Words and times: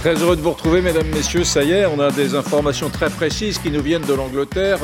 Très 0.00 0.14
heureux 0.22 0.36
de 0.36 0.40
vous 0.40 0.52
retrouver, 0.52 0.80
mesdames, 0.80 1.08
messieurs. 1.08 1.42
Ça 1.42 1.64
y 1.64 1.72
est, 1.72 1.84
on 1.86 1.98
a 1.98 2.12
des 2.12 2.36
informations 2.36 2.88
très 2.88 3.10
précises 3.10 3.58
qui 3.58 3.72
nous 3.72 3.82
viennent 3.82 4.06
de 4.06 4.14
l'Angleterre. 4.14 4.78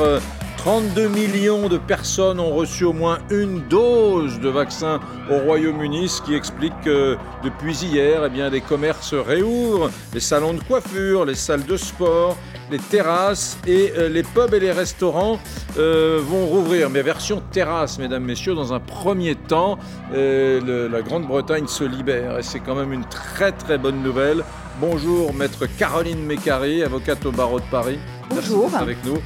32 0.57 1.07
millions 1.07 1.69
de 1.69 1.77
personnes 1.77 2.37
ont 2.37 2.53
reçu 2.53 2.83
au 2.83 2.91
moins 2.91 3.19
une 3.29 3.61
dose 3.69 4.41
de 4.41 4.49
vaccin 4.49 4.99
au 5.31 5.37
Royaume-Uni, 5.37 6.09
ce 6.09 6.21
qui 6.21 6.35
explique 6.35 6.73
que 6.83 7.15
depuis 7.43 7.77
hier, 7.77 8.23
eh 8.25 8.29
bien, 8.29 8.49
les 8.49 8.59
commerces 8.59 9.13
réouvrent, 9.13 9.89
les 10.13 10.19
salons 10.19 10.53
de 10.53 10.61
coiffure, 10.63 11.23
les 11.23 11.35
salles 11.35 11.65
de 11.65 11.77
sport, 11.77 12.35
les 12.69 12.79
terrasses 12.79 13.57
et 13.67 13.93
euh, 13.95 14.09
les 14.09 14.23
pubs 14.23 14.53
et 14.53 14.59
les 14.59 14.71
restaurants 14.71 15.39
euh, 15.77 16.19
vont 16.21 16.45
rouvrir. 16.45 16.89
Mais 16.89 17.03
version 17.03 17.41
terrasse, 17.51 17.99
mesdames, 17.99 18.23
messieurs, 18.23 18.55
dans 18.55 18.73
un 18.73 18.79
premier 18.79 19.35
temps, 19.35 19.77
euh, 20.13 20.89
la 20.89 21.01
Grande-Bretagne 21.01 21.67
se 21.67 21.85
libère 21.85 22.39
et 22.39 22.43
c'est 22.43 22.59
quand 22.59 22.75
même 22.75 22.91
une 22.91 23.05
très 23.05 23.53
très 23.53 23.77
bonne 23.77 24.01
nouvelle. 24.01 24.43
Bonjour, 24.81 25.33
maître 25.33 25.67
Caroline 25.77 26.21
Mécari, 26.21 26.83
avocate 26.83 27.25
au 27.25 27.31
barreau 27.31 27.61
de 27.61 27.65
Paris. 27.71 27.97
Bonjour. 28.29 28.63
Merci 28.63 28.75
avec 28.75 29.05
nous. 29.05 29.19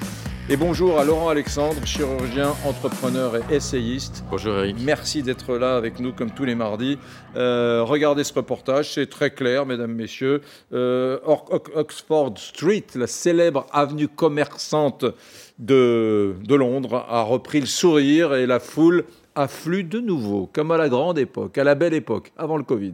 Et 0.48 0.56
bonjour 0.56 1.00
à 1.00 1.04
Laurent 1.04 1.30
Alexandre, 1.30 1.84
chirurgien, 1.86 2.54
entrepreneur 2.66 3.36
et 3.36 3.56
essayiste. 3.56 4.24
Bonjour 4.30 4.58
Eric. 4.58 4.78
Merci 4.80 5.24
d'être 5.24 5.58
là 5.58 5.76
avec 5.76 6.00
nous 6.00 6.14
comme 6.14 6.30
tous 6.30 6.46
les 6.46 6.54
mardis. 6.54 7.00
Euh, 7.36 7.82
regardez 7.84 8.24
ce 8.24 8.34
reportage, 8.34 8.94
c'est 8.94 9.10
très 9.10 9.32
clair, 9.32 9.66
mesdames, 9.66 9.94
messieurs. 9.94 10.42
Euh, 10.72 11.18
Oxford 11.26 12.36
Street, 12.38 12.86
la 12.94 13.08
célèbre 13.08 13.66
avenue 13.72 14.08
commerçante 14.08 15.04
de, 15.58 16.36
de 16.44 16.56
Londres, 16.56 17.08
a 17.10 17.24
repris 17.24 17.60
le 17.60 17.66
sourire 17.66 18.36
et 18.36 18.46
la 18.46 18.60
foule 18.60 19.06
afflue 19.34 19.84
de 19.84 20.00
nouveau, 20.00 20.48
comme 20.54 20.70
à 20.70 20.78
la 20.78 20.90
grande 20.90 21.18
époque, 21.18 21.58
à 21.58 21.64
la 21.64 21.74
belle 21.74 21.96
époque, 21.96 22.32
avant 22.38 22.58
le 22.58 22.64
Covid. 22.64 22.94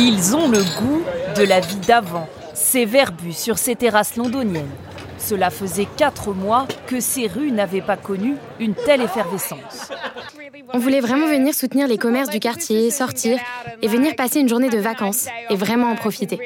Ils 0.00 0.36
ont 0.36 0.46
le 0.48 0.62
goût 0.78 1.02
de 1.36 1.42
la 1.42 1.58
vie 1.58 1.74
d'avant, 1.74 2.28
ces 2.54 2.84
verbus 2.84 3.36
sur 3.36 3.58
ces 3.58 3.74
terrasses 3.74 4.14
londoniennes. 4.14 4.70
Cela 5.18 5.50
faisait 5.50 5.88
quatre 5.96 6.32
mois 6.32 6.68
que 6.86 7.00
ces 7.00 7.26
rues 7.26 7.50
n'avaient 7.50 7.82
pas 7.82 7.96
connu 7.96 8.36
une 8.60 8.74
telle 8.74 9.02
effervescence. 9.02 9.90
On 10.72 10.78
voulait 10.78 11.00
vraiment 11.00 11.26
venir 11.26 11.52
soutenir 11.52 11.88
les 11.88 11.98
commerces 11.98 12.30
du 12.30 12.38
quartier, 12.38 12.92
sortir 12.92 13.40
et 13.82 13.88
venir 13.88 14.14
passer 14.14 14.38
une 14.38 14.48
journée 14.48 14.68
de 14.68 14.78
vacances 14.78 15.26
et 15.50 15.56
vraiment 15.56 15.90
en 15.90 15.96
profiter. 15.96 16.38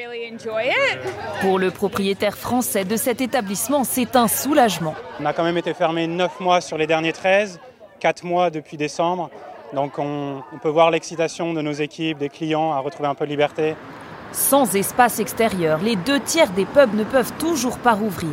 Pour 1.41 1.59
le 1.59 1.69
propriétaire 1.69 2.35
français 2.35 2.85
de 2.85 2.95
cet 2.95 3.21
établissement, 3.21 3.83
c'est 3.83 4.15
un 4.15 4.27
soulagement. 4.27 4.95
On 5.19 5.25
a 5.27 5.33
quand 5.33 5.43
même 5.43 5.59
été 5.59 5.75
fermé 5.75 6.07
neuf 6.07 6.39
mois 6.39 6.59
sur 6.59 6.79
les 6.79 6.87
derniers 6.87 7.13
13, 7.13 7.59
quatre 7.99 8.23
mois 8.23 8.49
depuis 8.49 8.77
décembre. 8.77 9.29
Donc 9.73 9.97
on, 9.97 10.43
peut 10.61 10.69
voir 10.69 10.91
l'excitation 10.91 11.53
de 11.53 11.61
nos 11.61 11.71
équipes, 11.71 12.19
des 12.19 12.29
clients 12.29 12.71
à 12.71 12.79
retrouver 12.79 13.09
un 13.09 13.15
peu 13.15 13.25
de 13.25 13.31
liberté. 13.31 13.75
Sans 14.31 14.75
espace 14.75 15.19
extérieur, 15.19 15.79
les 15.79 15.95
deux 15.95 16.19
tiers 16.19 16.51
des 16.51 16.65
pubs 16.65 16.93
ne 16.93 17.03
peuvent 17.03 17.33
toujours 17.39 17.77
pas 17.79 17.93
rouvrir. 17.93 18.31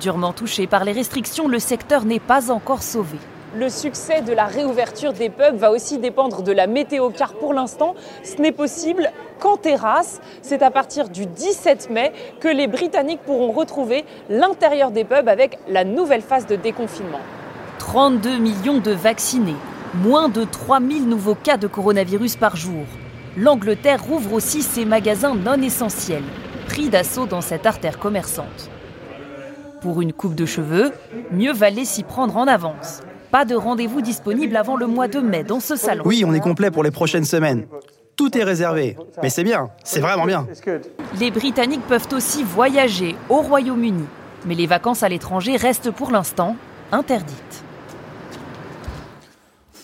Durement 0.00 0.32
touché 0.32 0.66
par 0.66 0.84
les 0.84 0.92
restrictions, 0.92 1.48
le 1.48 1.58
secteur 1.58 2.04
n'est 2.04 2.20
pas 2.20 2.50
encore 2.50 2.82
sauvé. 2.82 3.18
Le 3.56 3.68
succès 3.68 4.20
de 4.20 4.32
la 4.32 4.46
réouverture 4.46 5.12
des 5.12 5.30
pubs 5.30 5.56
va 5.56 5.70
aussi 5.70 5.98
dépendre 5.98 6.42
de 6.42 6.52
la 6.52 6.66
météo 6.66 7.10
car 7.10 7.34
pour 7.34 7.54
l'instant, 7.54 7.94
ce 8.24 8.42
n'est 8.42 8.52
possible 8.52 9.10
qu'en 9.38 9.56
terrasse. 9.56 10.20
C'est 10.42 10.62
à 10.62 10.70
partir 10.70 11.08
du 11.08 11.24
17 11.24 11.88
mai 11.90 12.12
que 12.40 12.48
les 12.48 12.66
Britanniques 12.66 13.22
pourront 13.22 13.52
retrouver 13.52 14.04
l'intérieur 14.28 14.90
des 14.90 15.04
pubs 15.04 15.28
avec 15.28 15.58
la 15.68 15.84
nouvelle 15.84 16.22
phase 16.22 16.46
de 16.46 16.56
déconfinement. 16.56 17.20
32 17.78 18.38
millions 18.38 18.78
de 18.78 18.90
vaccinés, 18.90 19.54
Moins 20.02 20.28
de 20.28 20.42
3000 20.42 21.08
nouveaux 21.08 21.36
cas 21.36 21.56
de 21.56 21.68
coronavirus 21.68 22.34
par 22.34 22.56
jour. 22.56 22.84
L'Angleterre 23.36 24.02
rouvre 24.02 24.32
aussi 24.32 24.62
ses 24.62 24.84
magasins 24.84 25.36
non 25.36 25.62
essentiels, 25.62 26.24
pris 26.66 26.88
d'assaut 26.88 27.26
dans 27.26 27.40
cette 27.40 27.64
artère 27.64 28.00
commerçante. 28.00 28.70
Pour 29.80 30.00
une 30.00 30.12
coupe 30.12 30.34
de 30.34 30.46
cheveux, 30.46 30.90
mieux 31.30 31.52
valait 31.52 31.84
s'y 31.84 32.02
prendre 32.02 32.36
en 32.36 32.48
avance. 32.48 33.02
Pas 33.30 33.44
de 33.44 33.54
rendez-vous 33.54 34.00
disponible 34.00 34.56
avant 34.56 34.76
le 34.76 34.88
mois 34.88 35.06
de 35.06 35.20
mai 35.20 35.44
dans 35.44 35.60
ce 35.60 35.76
salon. 35.76 36.02
Oui, 36.06 36.24
on 36.26 36.34
est 36.34 36.40
complet 36.40 36.72
pour 36.72 36.82
les 36.82 36.90
prochaines 36.90 37.24
semaines. 37.24 37.66
Tout 38.16 38.36
est 38.36 38.44
réservé. 38.44 38.96
Mais 39.22 39.30
c'est 39.30 39.44
bien, 39.44 39.70
c'est 39.84 40.00
vraiment 40.00 40.26
bien. 40.26 40.46
Les 41.20 41.30
Britanniques 41.30 41.86
peuvent 41.86 42.08
aussi 42.12 42.42
voyager 42.42 43.14
au 43.28 43.36
Royaume-Uni. 43.42 44.06
Mais 44.44 44.54
les 44.54 44.66
vacances 44.66 45.04
à 45.04 45.08
l'étranger 45.08 45.56
restent 45.56 45.90
pour 45.92 46.10
l'instant 46.10 46.56
interdites. 46.90 47.63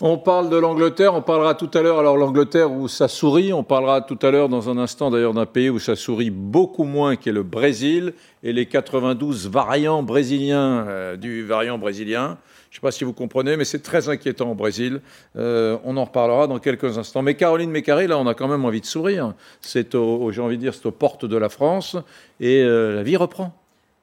On 0.03 0.17
parle 0.17 0.49
de 0.49 0.57
l'Angleterre, 0.57 1.13
on 1.13 1.21
parlera 1.21 1.53
tout 1.53 1.69
à 1.75 1.83
l'heure, 1.83 1.99
alors 1.99 2.17
l'Angleterre 2.17 2.71
où 2.71 2.87
ça 2.87 3.07
sourit, 3.07 3.53
on 3.53 3.63
parlera 3.63 4.01
tout 4.01 4.17
à 4.23 4.31
l'heure 4.31 4.49
dans 4.49 4.67
un 4.67 4.79
instant 4.79 5.11
d'ailleurs 5.11 5.35
d'un 5.35 5.45
pays 5.45 5.69
où 5.69 5.77
ça 5.77 5.95
sourit 5.95 6.31
beaucoup 6.31 6.85
moins 6.85 7.15
qu'est 7.15 7.31
le 7.31 7.43
Brésil 7.43 8.13
et 8.41 8.51
les 8.51 8.65
92 8.65 9.47
variants 9.47 10.01
brésiliens 10.01 10.87
euh, 10.87 11.17
du 11.17 11.45
variant 11.45 11.77
brésilien. 11.77 12.39
Je 12.71 12.77
ne 12.77 12.79
sais 12.79 12.81
pas 12.81 12.89
si 12.89 13.03
vous 13.03 13.13
comprenez, 13.13 13.57
mais 13.57 13.63
c'est 13.63 13.83
très 13.83 14.09
inquiétant 14.09 14.49
au 14.49 14.55
Brésil. 14.55 15.01
Euh, 15.35 15.77
on 15.83 15.95
en 15.97 16.05
reparlera 16.05 16.47
dans 16.47 16.57
quelques 16.57 16.97
instants. 16.97 17.21
Mais 17.21 17.35
Caroline 17.35 17.69
Mécaré, 17.69 18.07
là, 18.07 18.17
on 18.17 18.25
a 18.25 18.33
quand 18.33 18.47
même 18.47 18.65
envie 18.65 18.81
de 18.81 18.87
sourire. 18.87 19.35
C'est, 19.59 19.91
j'ai 19.91 20.41
envie 20.41 20.57
de 20.57 20.61
dire, 20.61 20.73
c'est 20.73 20.87
aux 20.87 20.91
portes 20.91 21.25
de 21.25 21.37
la 21.37 21.49
France 21.49 21.95
et 22.39 22.63
euh, 22.63 22.95
la 22.95 23.03
vie 23.03 23.17
reprend. 23.17 23.53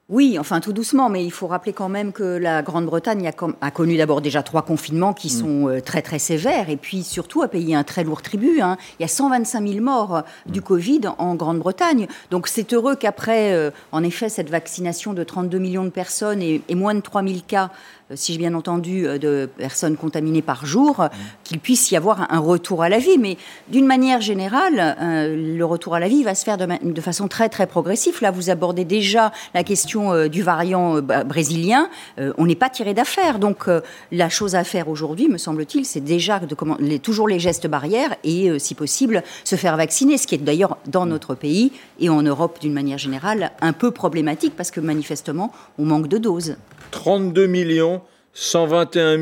Oui, 0.09 0.39
enfin 0.39 0.59
tout 0.59 0.73
doucement, 0.73 1.07
mais 1.07 1.23
il 1.23 1.29
faut 1.29 1.45
rappeler 1.45 1.71
quand 1.71 1.87
même 1.87 2.11
que 2.11 2.23
la 2.23 2.63
Grande-Bretagne 2.63 3.29
a, 3.61 3.71
connu 3.71 3.95
d'abord 3.95 4.21
déjà 4.21 4.41
trois 4.41 4.63
confinements 4.63 5.13
qui 5.13 5.27
mm. 5.27 5.39
sont 5.39 5.67
euh, 5.69 5.81
très 5.81 6.01
très 6.01 6.17
sévères 6.17 6.71
et 6.71 6.77
puis 6.77 7.03
surtout 7.03 7.43
a 7.43 7.47
payé 7.47 7.75
un 7.75 7.83
très 7.83 8.03
lourd 8.03 8.23
tribut. 8.23 8.59
Hein. 8.59 8.77
Il 8.99 9.03
y 9.03 9.05
a 9.05 9.07
125 9.07 9.67
000 9.67 9.83
morts 9.83 10.15
euh, 10.15 10.21
du 10.47 10.61
mm. 10.61 10.63
Covid 10.63 11.01
en 11.19 11.35
Grande-Bretagne. 11.35 12.07
Donc 12.31 12.47
c'est 12.47 12.73
heureux 12.73 12.95
qu'après, 12.95 13.53
euh, 13.53 13.69
en 13.91 14.03
effet, 14.03 14.29
cette 14.29 14.49
vaccination 14.49 15.13
de 15.13 15.23
32 15.23 15.59
millions 15.59 15.85
de 15.85 15.89
personnes 15.89 16.41
et, 16.41 16.63
et 16.67 16.73
moins 16.73 16.95
de 16.95 17.01
3 17.01 17.21
000 17.21 17.35
cas 17.47 17.69
si 18.15 18.33
j'ai 18.33 18.39
bien 18.39 18.53
entendu, 18.53 19.07
euh, 19.07 19.17
de 19.17 19.49
personnes 19.57 19.97
contaminées 19.97 20.41
par 20.41 20.65
jour, 20.65 21.01
mmh. 21.01 21.09
qu'il 21.43 21.59
puisse 21.59 21.91
y 21.91 21.95
avoir 21.95 22.31
un 22.31 22.39
retour 22.39 22.83
à 22.83 22.89
la 22.89 22.99
vie. 22.99 23.17
Mais 23.17 23.37
d'une 23.67 23.85
manière 23.85 24.21
générale, 24.21 24.95
euh, 25.01 25.55
le 25.57 25.65
retour 25.65 25.95
à 25.95 25.99
la 25.99 26.07
vie 26.07 26.23
va 26.23 26.35
se 26.35 26.43
faire 26.43 26.57
de, 26.57 27.01
façon 27.01 27.27
très 27.27 27.49
très 27.49 27.67
progressive. 27.67 28.17
Là, 28.21 28.31
vous 28.31 28.49
abordez 28.49 28.85
déjà 28.85 29.31
la 29.53 29.63
question 29.63 30.27
du 30.27 30.41
variant 30.41 31.01
brésilien. 31.01 31.89
on 32.37 32.45
n'est 32.45 32.55
pas 32.55 32.69
tiré 32.69 32.93
d'affaire. 32.93 33.39
Donc, 33.39 33.65
la 34.11 34.29
chose 34.29 34.55
à 34.55 34.63
faire 34.63 34.89
aujourd'hui, 34.89 35.27
me 35.27 35.37
semble-t-il, 35.37 35.85
c'est 35.85 36.01
déjà 36.01 36.39
de 36.39 36.55
les, 36.79 36.99
toujours 36.99 37.27
les 37.27 37.39
gestes 37.39 37.67
barrières 37.67 38.15
et, 38.23 38.59
si 38.59 38.75
possible, 38.75 39.23
se 39.43 39.55
faire 39.55 39.77
vacciner, 39.77 40.17
ce 40.17 40.27
qui 40.27 40.35
est 40.35 40.39
d'ailleurs 40.39 40.77
dans 40.87 41.05
notre 41.05 41.35
pays 41.35 41.71
et 41.99 42.09
en 42.09 42.21
Europe 42.21 42.59
d'une 42.59 42.73
manière 42.73 42.97
générale 42.97 43.51
un 43.61 43.73
peu 43.73 43.91
problématique 43.91 44.55
parce 44.55 44.71
que 44.71 44.79
manifestement, 44.79 45.51
on 45.77 45.85
manque 45.85 46.07
de 46.07 46.17
doses. 46.17 46.57
32 46.91 47.47
millions 47.47 47.98
121 48.33 49.17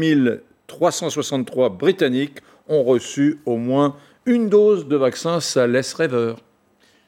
363 0.68 1.70
Britanniques 1.70 2.40
ont 2.68 2.84
reçu 2.84 3.40
au 3.46 3.58
moins 3.58 3.96
une 4.26 4.50
dose 4.50 4.88
de 4.88 4.96
vaccin. 4.96 5.40
Ça 5.40 5.68
laisse 5.68 5.94
rêveur. 5.94 6.38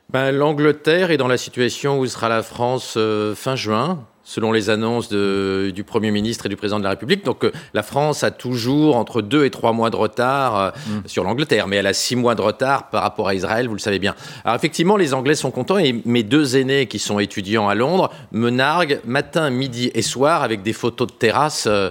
Ben, 0.10 0.32
L'Angleterre 0.32 1.12
est 1.12 1.18
dans 1.18 1.28
la 1.28 1.38
situation 1.38 2.00
où 2.00 2.06
sera 2.08 2.30
la 2.30 2.42
France 2.42 2.96
euh, 2.98 3.36
fin 3.36 3.56
juin 3.56 4.06
selon 4.30 4.52
les 4.52 4.70
annonces 4.70 5.10
du 5.10 5.84
Premier 5.84 6.12
ministre 6.12 6.46
et 6.46 6.50
du 6.50 6.56
Président 6.56 6.78
de 6.78 6.84
la 6.84 6.92
République. 6.92 7.26
Donc 7.26 7.44
euh, 7.44 7.52
la 7.74 7.82
France 7.82 8.24
a 8.24 8.30
toujours 8.30 8.96
entre 8.96 9.24
deux 9.24 9.44
et 9.44 9.50
trois 9.50 9.74
mois 9.74 9.90
de 9.90 9.96
retard 9.96 10.56
euh, 10.56 10.70
mm. 10.70 11.08
sur 11.08 11.24
l'Angleterre, 11.24 11.66
mais 11.66 11.78
elle 11.78 11.88
a 11.88 11.94
six 11.94 12.16
mois 12.16 12.36
de 12.36 12.42
retard 12.44 12.92
par 12.92 13.02
rapport 13.02 13.28
à 13.28 13.34
Israël, 13.34 13.68
vous 13.68 13.74
le 13.74 13.80
savez 13.80 13.98
bien. 13.98 14.14
Alors 14.46 14.56
effectivement, 14.56 14.98
les 14.98 15.16
Anglais 15.16 15.34
sont 15.34 15.50
contents 15.50 15.80
et 15.80 16.00
mes 16.06 16.22
deux 16.22 16.58
aînés 16.58 16.86
qui 16.86 17.00
sont 17.00 17.18
étudiants 17.18 17.70
à 17.70 17.74
Londres 17.74 18.12
me 18.32 18.52
narguent 18.52 19.00
matin, 19.04 19.50
midi 19.50 19.90
et 19.96 20.04
soir 20.04 20.44
avec 20.44 20.62
des 20.62 20.74
photos 20.74 21.08
de 21.08 21.14
terrasse 21.14 21.68
euh, 21.68 21.90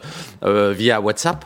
via 0.73 1.01
WhatsApp. 1.01 1.45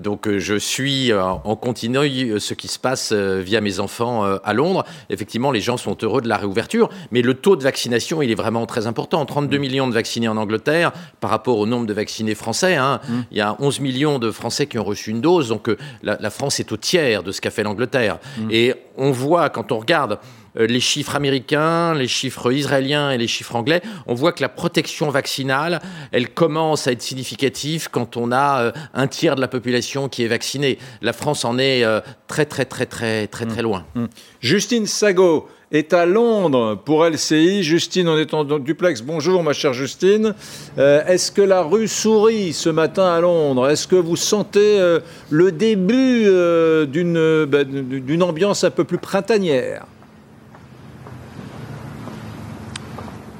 Donc 0.00 0.26
euh, 0.26 0.38
je 0.38 0.54
suis 0.54 1.12
euh, 1.12 1.22
en 1.22 1.56
continu 1.56 1.98
euh, 1.98 2.38
ce 2.38 2.54
qui 2.54 2.68
se 2.68 2.78
passe 2.78 3.12
via 3.12 3.60
mes 3.60 3.80
enfants 3.80 4.24
à 4.24 4.52
Londres. 4.52 4.84
Effectivement, 5.10 5.50
les 5.50 5.60
gens 5.60 5.76
sont 5.76 5.96
heureux 6.02 6.20
de 6.20 6.28
la 6.28 6.36
réouverture, 6.36 6.88
mais 7.10 7.22
le 7.22 7.34
taux 7.34 7.56
de 7.56 7.62
vaccination, 7.62 8.22
il 8.22 8.30
est 8.30 8.36
vraiment 8.36 8.66
très 8.66 8.86
important. 8.86 9.24
32 9.24 9.56
mm. 9.56 9.60
millions 9.60 9.88
de 9.88 9.94
vaccinés 9.94 10.28
en 10.28 10.36
Angleterre 10.36 10.92
par 11.20 11.30
rapport 11.30 11.58
au 11.58 11.66
nombre 11.66 11.86
de 11.86 11.92
vaccinés 11.92 12.34
français. 12.34 12.76
Hein. 12.76 13.00
Mm. 13.08 13.20
Il 13.30 13.38
y 13.38 13.40
a 13.40 13.56
11 13.58 13.80
millions 13.80 14.18
de 14.18 14.30
Français 14.30 14.66
qui 14.66 14.78
ont 14.78 14.84
reçu 14.84 15.10
une 15.10 15.20
dose, 15.20 15.48
donc 15.48 15.70
la, 16.02 16.30
France 16.30 16.60
est 16.60 16.72
au 16.72 16.76
tiers 16.76 17.22
de 17.22 17.32
ce 17.32 17.40
qu'a 17.40 17.50
fait 17.50 17.62
l'Angleterre. 17.62 18.18
Mm. 18.38 18.48
Et 18.50 18.74
on 18.96 19.10
voit, 19.10 19.50
quand 19.50 19.72
on 19.72 19.78
regarde 19.78 20.18
les 20.54 20.80
chiffres 20.80 21.16
américains, 21.16 21.94
les 21.94 22.08
chiffres 22.08 22.52
israéliens 22.52 23.10
et 23.10 23.18
les 23.18 23.26
chiffres 23.26 23.56
anglais, 23.56 23.82
on 24.06 24.14
voit 24.14 24.32
que 24.32 24.42
la 24.42 24.48
protection 24.48 25.10
vaccinale, 25.10 25.80
elle 26.10 26.28
commence 26.28 26.86
à 26.86 26.92
être 26.92 27.02
significative 27.02 27.88
quand 27.90 28.16
on 28.16 28.32
a 28.32 28.72
un 28.94 29.06
tiers 29.06 29.36
de 29.36 29.40
la 29.40 29.48
population 29.48 30.08
qui 30.08 30.24
est 30.24 30.28
vaccinée. 30.28 30.78
La 31.00 31.12
France 31.12 31.44
en 31.44 31.58
est 31.58 31.84
très 32.26 32.44
très 32.44 32.64
très 32.64 32.86
très 32.86 33.26
très 33.26 33.46
très 33.46 33.62
loin. 33.62 33.86
Mmh. 33.94 34.06
Justine 34.40 34.86
Sago, 34.86 35.48
est 35.72 35.94
à 35.94 36.04
Londres 36.06 36.78
pour 36.84 37.04
LCI. 37.04 37.62
Justine, 37.62 38.08
on 38.08 38.18
est 38.18 38.34
en 38.34 38.44
duplex. 38.44 39.00
Bonjour, 39.00 39.42
ma 39.42 39.54
chère 39.54 39.72
Justine. 39.72 40.34
Euh, 40.78 41.04
est-ce 41.06 41.32
que 41.32 41.42
la 41.42 41.62
rue 41.62 41.88
sourit 41.88 42.52
ce 42.52 42.68
matin 42.68 43.06
à 43.06 43.20
Londres? 43.20 43.68
Est-ce 43.68 43.88
que 43.88 43.96
vous 43.96 44.16
sentez 44.16 44.78
euh, 44.78 45.00
le 45.30 45.50
début 45.50 46.24
euh, 46.26 47.46
bah, 47.46 47.64
d'une 47.64 48.22
ambiance 48.22 48.64
un 48.64 48.70
peu 48.70 48.84
plus 48.84 48.98
printanière? 48.98 49.86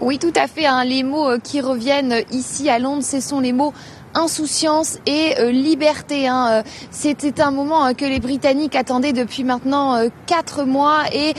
Oui, 0.02 0.19
tout 0.19 0.32
à 0.34 0.49
fait. 0.49 0.66
Hein. 0.66 0.84
Les 0.84 1.04
mots 1.04 1.38
qui 1.38 1.60
reviennent 1.60 2.25
ici 2.32 2.69
à 2.69 2.81
Londres, 2.81 3.04
ce 3.04 3.20
sont 3.20 3.38
les 3.38 3.52
mots 3.52 3.72
insouciance 4.14 4.98
et 5.06 5.34
euh, 5.38 5.50
liberté. 5.50 6.28
Hein. 6.28 6.48
Euh, 6.50 6.62
c'était 6.90 7.40
un 7.40 7.50
moment 7.50 7.86
euh, 7.86 7.92
que 7.92 8.04
les 8.04 8.20
Britanniques 8.20 8.76
attendaient 8.76 9.12
depuis 9.12 9.44
maintenant 9.44 9.98
quatre 10.26 10.64
mois 10.64 11.04
et 11.12 11.34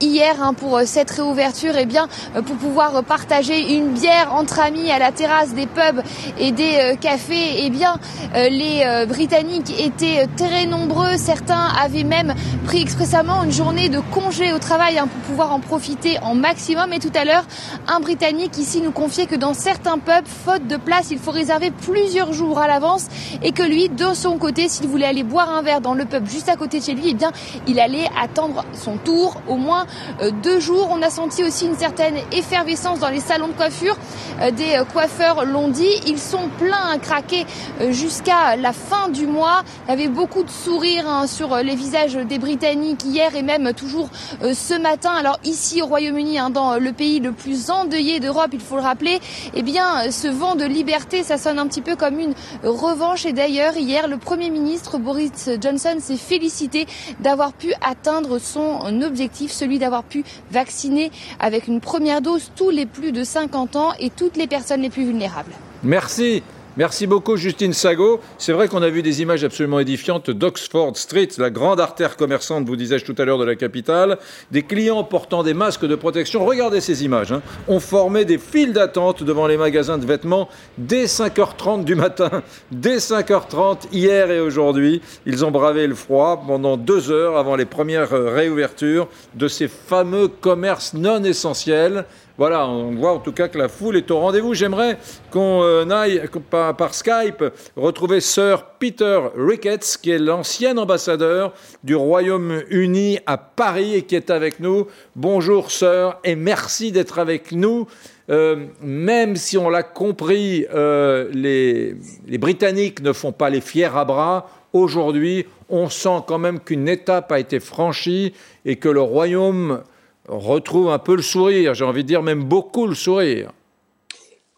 hier 0.00 0.42
hein, 0.42 0.54
pour 0.54 0.80
cette 0.84 1.10
réouverture, 1.10 1.76
et 1.76 1.82
eh 1.82 1.86
bien 1.86 2.08
pour 2.46 2.56
pouvoir 2.56 3.02
partager 3.04 3.74
une 3.76 3.92
bière 3.92 4.34
entre 4.34 4.60
amis 4.60 4.90
à 4.90 4.98
la 4.98 5.12
terrasse 5.12 5.54
des 5.54 5.66
pubs 5.66 6.02
et 6.38 6.52
des 6.52 6.96
cafés, 7.00 7.34
et 7.34 7.66
eh 7.66 7.70
bien 7.70 7.98
les 8.34 9.04
Britanniques 9.06 9.72
étaient 9.80 10.26
très 10.36 10.66
nombreux. 10.66 11.16
Certains 11.16 11.68
avaient 11.80 12.04
même 12.04 12.34
pris 12.64 12.80
expressément 12.80 13.44
une 13.44 13.52
journée 13.52 13.88
de 13.88 14.00
congé 14.00 14.52
au 14.52 14.58
travail 14.58 14.98
hein, 14.98 15.06
pour 15.06 15.20
pouvoir 15.22 15.52
en 15.52 15.60
profiter 15.60 16.18
en 16.22 16.34
maximum. 16.34 16.92
Et 16.92 16.98
tout 16.98 17.12
à 17.14 17.24
l'heure, 17.24 17.44
un 17.88 18.00
Britannique 18.00 18.58
ici 18.58 18.80
nous 18.80 18.92
confiait 18.92 19.26
que 19.26 19.36
dans 19.36 19.54
certains 19.54 19.98
pubs, 19.98 20.26
faute 20.26 20.66
de 20.66 20.76
place, 20.76 21.10
il 21.10 21.18
faut 21.18 21.30
réserver 21.30 21.70
plus 21.70 22.03
plusieurs 22.04 22.34
jours 22.34 22.58
à 22.58 22.68
l'avance 22.68 23.06
et 23.42 23.52
que 23.52 23.62
lui, 23.62 23.88
de 23.88 24.12
son 24.12 24.36
côté, 24.36 24.68
s'il 24.68 24.88
voulait 24.88 25.06
aller 25.06 25.22
boire 25.22 25.50
un 25.50 25.62
verre 25.62 25.80
dans 25.80 25.94
le 25.94 26.04
pub 26.04 26.28
juste 26.28 26.50
à 26.50 26.56
côté 26.56 26.80
de 26.80 26.84
chez 26.84 26.92
lui, 26.92 27.04
eh 27.08 27.14
bien, 27.14 27.32
il 27.66 27.80
allait 27.80 28.08
attendre 28.20 28.62
son 28.74 28.98
tour 28.98 29.40
au 29.48 29.56
moins 29.56 29.86
euh, 30.20 30.30
deux 30.42 30.60
jours. 30.60 30.88
On 30.90 31.00
a 31.00 31.08
senti 31.08 31.42
aussi 31.42 31.64
une 31.64 31.76
certaine 31.76 32.16
effervescence 32.30 32.98
dans 32.98 33.08
les 33.08 33.20
salons 33.20 33.48
de 33.48 33.54
coiffure. 33.54 33.96
Euh, 34.42 34.50
des 34.50 34.74
euh, 34.74 34.84
coiffeurs 34.84 35.46
l'ont 35.46 35.68
dit, 35.68 35.88
ils 36.06 36.18
sont 36.18 36.50
pleins 36.58 36.90
à 36.92 36.98
craquer 36.98 37.46
jusqu'à 37.90 38.56
la 38.56 38.74
fin 38.74 39.08
du 39.08 39.26
mois. 39.26 39.62
Il 39.86 39.90
y 39.90 39.94
avait 39.94 40.08
beaucoup 40.08 40.42
de 40.42 40.50
sourires 40.50 41.08
hein, 41.08 41.26
sur 41.26 41.56
les 41.56 41.74
visages 41.74 42.16
des 42.16 42.38
Britanniques 42.38 43.04
hier 43.04 43.34
et 43.34 43.42
même 43.42 43.72
toujours 43.72 44.10
ce 44.42 44.78
matin. 44.78 45.12
Alors 45.12 45.38
ici 45.44 45.80
au 45.80 45.86
Royaume-Uni, 45.86 46.38
hein, 46.38 46.50
dans 46.50 46.76
le 46.78 46.92
pays 46.92 47.20
le 47.20 47.32
plus 47.32 47.70
endeuillé 47.70 48.20
d'Europe, 48.20 48.50
il 48.52 48.60
faut 48.60 48.76
le 48.76 48.82
rappeler, 48.82 49.20
eh 49.54 49.62
bien, 49.62 50.10
ce 50.10 50.28
vent 50.28 50.54
de 50.54 50.64
liberté, 50.64 51.22
ça 51.22 51.38
sonne 51.38 51.58
un 51.58 51.66
petit 51.66 51.80
peu 51.80 51.93
comme 51.96 52.18
une 52.18 52.34
revanche. 52.62 53.26
Et 53.26 53.32
d'ailleurs, 53.32 53.76
hier, 53.76 54.08
le 54.08 54.16
Premier 54.16 54.50
ministre 54.50 54.98
Boris 54.98 55.50
Johnson 55.60 55.96
s'est 56.00 56.16
félicité 56.16 56.86
d'avoir 57.20 57.52
pu 57.52 57.72
atteindre 57.82 58.38
son 58.38 59.02
objectif, 59.02 59.50
celui 59.50 59.78
d'avoir 59.78 60.04
pu 60.04 60.24
vacciner 60.50 61.10
avec 61.40 61.68
une 61.68 61.80
première 61.80 62.20
dose 62.20 62.50
tous 62.56 62.70
les 62.70 62.86
plus 62.86 63.12
de 63.12 63.24
50 63.24 63.76
ans 63.76 63.92
et 63.98 64.10
toutes 64.10 64.36
les 64.36 64.46
personnes 64.46 64.82
les 64.82 64.90
plus 64.90 65.04
vulnérables. 65.04 65.52
Merci. 65.82 66.42
Merci 66.76 67.06
beaucoup 67.06 67.36
Justine 67.36 67.72
Sago. 67.72 68.18
C'est 68.36 68.52
vrai 68.52 68.66
qu'on 68.66 68.82
a 68.82 68.88
vu 68.88 69.00
des 69.00 69.22
images 69.22 69.44
absolument 69.44 69.78
édifiantes 69.78 70.30
d'Oxford 70.30 70.96
Street, 70.96 71.28
la 71.38 71.48
grande 71.48 71.78
artère 71.78 72.16
commerçante, 72.16 72.66
vous 72.66 72.74
disais-je 72.74 73.04
tout 73.04 73.14
à 73.16 73.24
l'heure, 73.24 73.38
de 73.38 73.44
la 73.44 73.54
capitale. 73.54 74.18
Des 74.50 74.64
clients 74.64 75.04
portant 75.04 75.44
des 75.44 75.54
masques 75.54 75.86
de 75.86 75.94
protection. 75.94 76.44
Regardez 76.44 76.80
ces 76.80 77.04
images. 77.04 77.30
Hein. 77.30 77.42
On 77.68 77.78
formait 77.78 78.24
des 78.24 78.38
files 78.38 78.72
d'attente 78.72 79.22
devant 79.22 79.46
les 79.46 79.56
magasins 79.56 79.98
de 79.98 80.04
vêtements 80.04 80.48
dès 80.76 81.04
5h30 81.04 81.84
du 81.84 81.94
matin. 81.94 82.42
Dès 82.72 82.96
5h30 82.96 83.92
hier 83.92 84.32
et 84.32 84.40
aujourd'hui. 84.40 85.00
Ils 85.26 85.44
ont 85.44 85.52
bravé 85.52 85.86
le 85.86 85.94
froid 85.94 86.42
pendant 86.44 86.76
deux 86.76 87.12
heures 87.12 87.36
avant 87.36 87.54
les 87.54 87.66
premières 87.66 88.10
réouvertures 88.10 89.06
de 89.34 89.46
ces 89.46 89.68
fameux 89.68 90.26
commerces 90.26 90.92
non 90.94 91.22
essentiels. 91.22 92.04
Voilà, 92.36 92.66
on 92.66 92.96
voit 92.96 93.12
en 93.12 93.20
tout 93.20 93.30
cas 93.30 93.46
que 93.46 93.56
la 93.56 93.68
foule 93.68 93.96
est 93.96 94.10
au 94.10 94.18
rendez-vous. 94.18 94.54
J'aimerais 94.54 94.98
qu'on 95.30 95.62
euh, 95.62 95.88
aille 95.88 96.20
par, 96.50 96.92
Skype 96.92 97.44
retrouver 97.76 98.20
Sir 98.20 98.64
Peter 98.80 99.20
Ricketts, 99.36 99.98
qui 100.02 100.10
est 100.10 100.18
l'ancien 100.18 100.76
ambassadeur 100.76 101.54
du 101.84 101.94
Royaume-Uni 101.94 103.20
à 103.26 103.38
Paris 103.38 103.94
et 103.94 104.02
qui 104.02 104.16
est 104.16 104.30
avec 104.30 104.58
nous. 104.58 104.88
Bonjour 105.14 105.70
Sir 105.70 106.16
et 106.24 106.34
merci 106.34 106.90
d'être 106.90 107.20
avec 107.20 107.52
nous. 107.52 107.86
Euh, 108.30 108.66
même 108.82 109.36
si 109.36 109.56
on 109.56 109.68
l'a 109.68 109.84
compris, 109.84 110.66
euh, 110.74 111.30
les, 111.32 111.94
les 112.26 112.38
Britanniques 112.38 113.00
ne 113.00 113.12
font 113.12 113.32
pas 113.32 113.48
les 113.48 113.60
fiers 113.60 113.96
à 113.96 114.04
bras. 114.04 114.50
Aujourd'hui, 114.72 115.46
on 115.68 115.88
sent 115.88 116.24
quand 116.26 116.38
même 116.38 116.58
qu'une 116.58 116.88
étape 116.88 117.30
a 117.30 117.38
été 117.38 117.60
franchie 117.60 118.34
et 118.64 118.74
que 118.74 118.88
le 118.88 119.02
Royaume 119.02 119.84
retrouve 120.28 120.90
un 120.90 120.98
peu 120.98 121.16
le 121.16 121.22
sourire, 121.22 121.74
j'ai 121.74 121.84
envie 121.84 122.02
de 122.02 122.08
dire 122.08 122.22
même 122.22 122.44
beaucoup 122.44 122.86
le 122.86 122.94
sourire. 122.94 123.52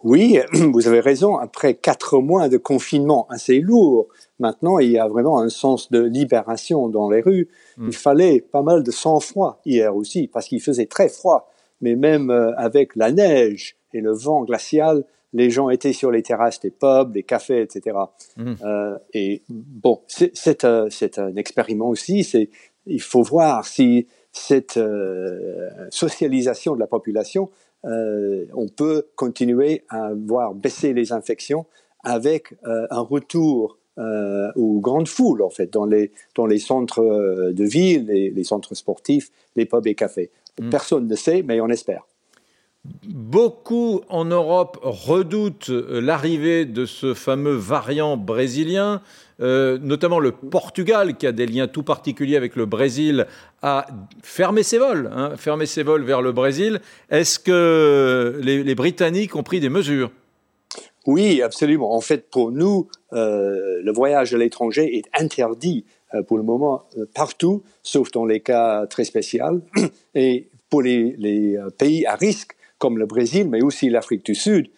Oui, 0.03 0.39
vous 0.53 0.87
avez 0.87 1.01
raison. 1.01 1.37
Après 1.37 1.75
quatre 1.75 2.21
mois 2.21 2.49
de 2.49 2.59
confinement 2.59 3.27
assez 3.31 3.61
lourd, 3.61 4.07
maintenant 4.39 4.79
il 4.79 4.91
y 4.91 4.99
a 4.99 5.09
vraiment 5.09 5.41
un 5.41 5.49
sens 5.49 5.91
de 5.91 6.01
libération 6.01 6.89
dans 6.89 7.11
les 7.11 7.21
rues. 7.21 7.49
Hmm. 7.77 7.89
Il 7.89 7.97
fallait 7.97 8.41
pas 8.41 8.63
mal 8.63 8.83
de 8.83 8.91
sang-froid 8.91 9.61
hier 9.65 9.97
aussi, 9.97 10.29
parce 10.29 10.47
qu'il 10.47 10.63
faisait 10.63 10.87
très 10.87 11.09
froid. 11.09 11.51
Mais 11.81 11.97
même 11.97 12.31
euh, 12.31 12.55
avec 12.57 12.97
la 12.97 13.13
neige 13.13 13.77
et 13.93 14.01
le 14.01 14.13
vent 14.13 14.45
glacial, 14.45 15.05
les 15.33 15.51
gens 15.51 15.69
étaient 15.69 15.93
sur 15.93 16.11
les 16.11 16.23
terrasses 16.23 16.61
des 16.61 16.71
pubs, 16.71 17.13
des 17.13 17.23
cafés, 17.23 17.63
etc. 17.63 17.97
Hmm. 18.37 18.55
Euh, 18.65 18.97
et 19.13 19.43
bon, 19.49 20.03
c'est 20.07 20.65
un, 20.65 20.87
un 21.17 21.37
expériment 21.37 21.89
aussi. 21.89 22.27
Il 22.87 23.03
faut 23.03 23.23
voir 23.23 23.67
si 23.67 24.07
cette 24.37 24.77
euh, 24.77 25.71
socialisation 25.91 26.75
de 26.75 26.81
la 26.81 26.87
population, 26.87 27.51
euh, 27.85 28.45
on 28.55 28.69
peut 28.69 29.07
continuer 29.17 29.85
à 29.89 30.11
voir 30.15 30.55
baisser 30.55 30.93
les 30.93 31.13
infections 31.13 31.67
avec 32.05 32.53
euh, 32.67 32.87
un 32.91 33.01
retour 33.01 33.79
aux 34.57 34.79
grandes 34.79 35.09
foules, 35.09 35.41
en 35.41 35.49
fait, 35.49 35.73
dans 35.73 35.87
les, 35.87 36.13
dans 36.35 36.45
les 36.45 36.59
centres 36.59 37.01
de 37.51 37.65
ville, 37.65 38.05
les, 38.09 38.29
les 38.29 38.45
centres 38.45 38.75
sportifs, 38.75 39.31
les 39.57 39.65
pubs 39.65 39.87
et 39.87 39.95
cafés. 39.95 40.31
Mm. 40.61 40.69
Personne 40.69 41.09
ne 41.09 41.17
sait, 41.17 41.43
mais 41.43 41.63
on 41.63 41.69
espère. 41.69 42.07
Beaucoup 43.09 44.03
en 44.09 44.25
Europe 44.25 44.79
redoutent 44.83 45.69
l'arrivée 45.69 46.65
de 46.65 46.87
ce 46.87 47.15
fameux 47.15 47.55
variant 47.55 48.17
brésilien. 48.17 49.01
Euh, 49.39 49.77
notamment 49.83 50.19
le 50.19 50.33
Portugal, 50.33 51.17
qui 51.17 51.27
a 51.27 51.33
des 51.33 51.47
liens 51.47 51.69
tout 51.69 51.83
particuliers 51.83 52.37
avec 52.37 52.57
le 52.57 52.65
Brésil, 52.65 53.27
a 53.61 53.87
fermé 54.23 54.63
ses 54.63 54.79
vols, 54.79 55.11
hein, 55.15 55.37
fermé 55.37 55.67
ses 55.67 55.83
vols 55.83 56.05
vers 56.05 56.23
le 56.23 56.33
Brésil. 56.33 56.81
Est-ce 57.11 57.39
que 57.39 58.41
les, 58.43 58.75
Britanniques 58.75 59.37
ont 59.37 59.43
pris 59.43 59.61
des 59.61 59.69
mesures? 59.69 60.11
Oui, 61.07 61.43
absolument. 61.43 61.95
En 61.95 62.01
fait, 62.01 62.31
pour 62.31 62.51
nous, 62.51 62.89
euh, 63.13 63.83
le 63.83 63.93
voyage 63.93 64.35
à 64.35 64.39
l'étranger 64.39 64.97
est 64.97 65.05
interdit 65.21 65.85
euh, 66.15 66.23
pour 66.23 66.39
le 66.39 66.43
moment 66.43 66.85
partout, 67.15 67.63
sauf 67.83 68.11
dans 68.13 68.25
les 68.25 68.41
cas 68.41 68.87
très 68.87 69.05
spéciaux. 69.05 69.61
Et 70.15 70.49
pour 70.71 70.81
les 70.81 71.59
pays 71.79 72.07
à 72.07 72.17
risque, 72.17 72.56
comme 72.79 72.99
le 72.99 73.07
Brésil, 73.07 73.49
mais 73.49 73.63
aussi 73.63 73.91
l'Afrique 73.91 74.25
du 74.25 74.35
Sud, 74.35 74.71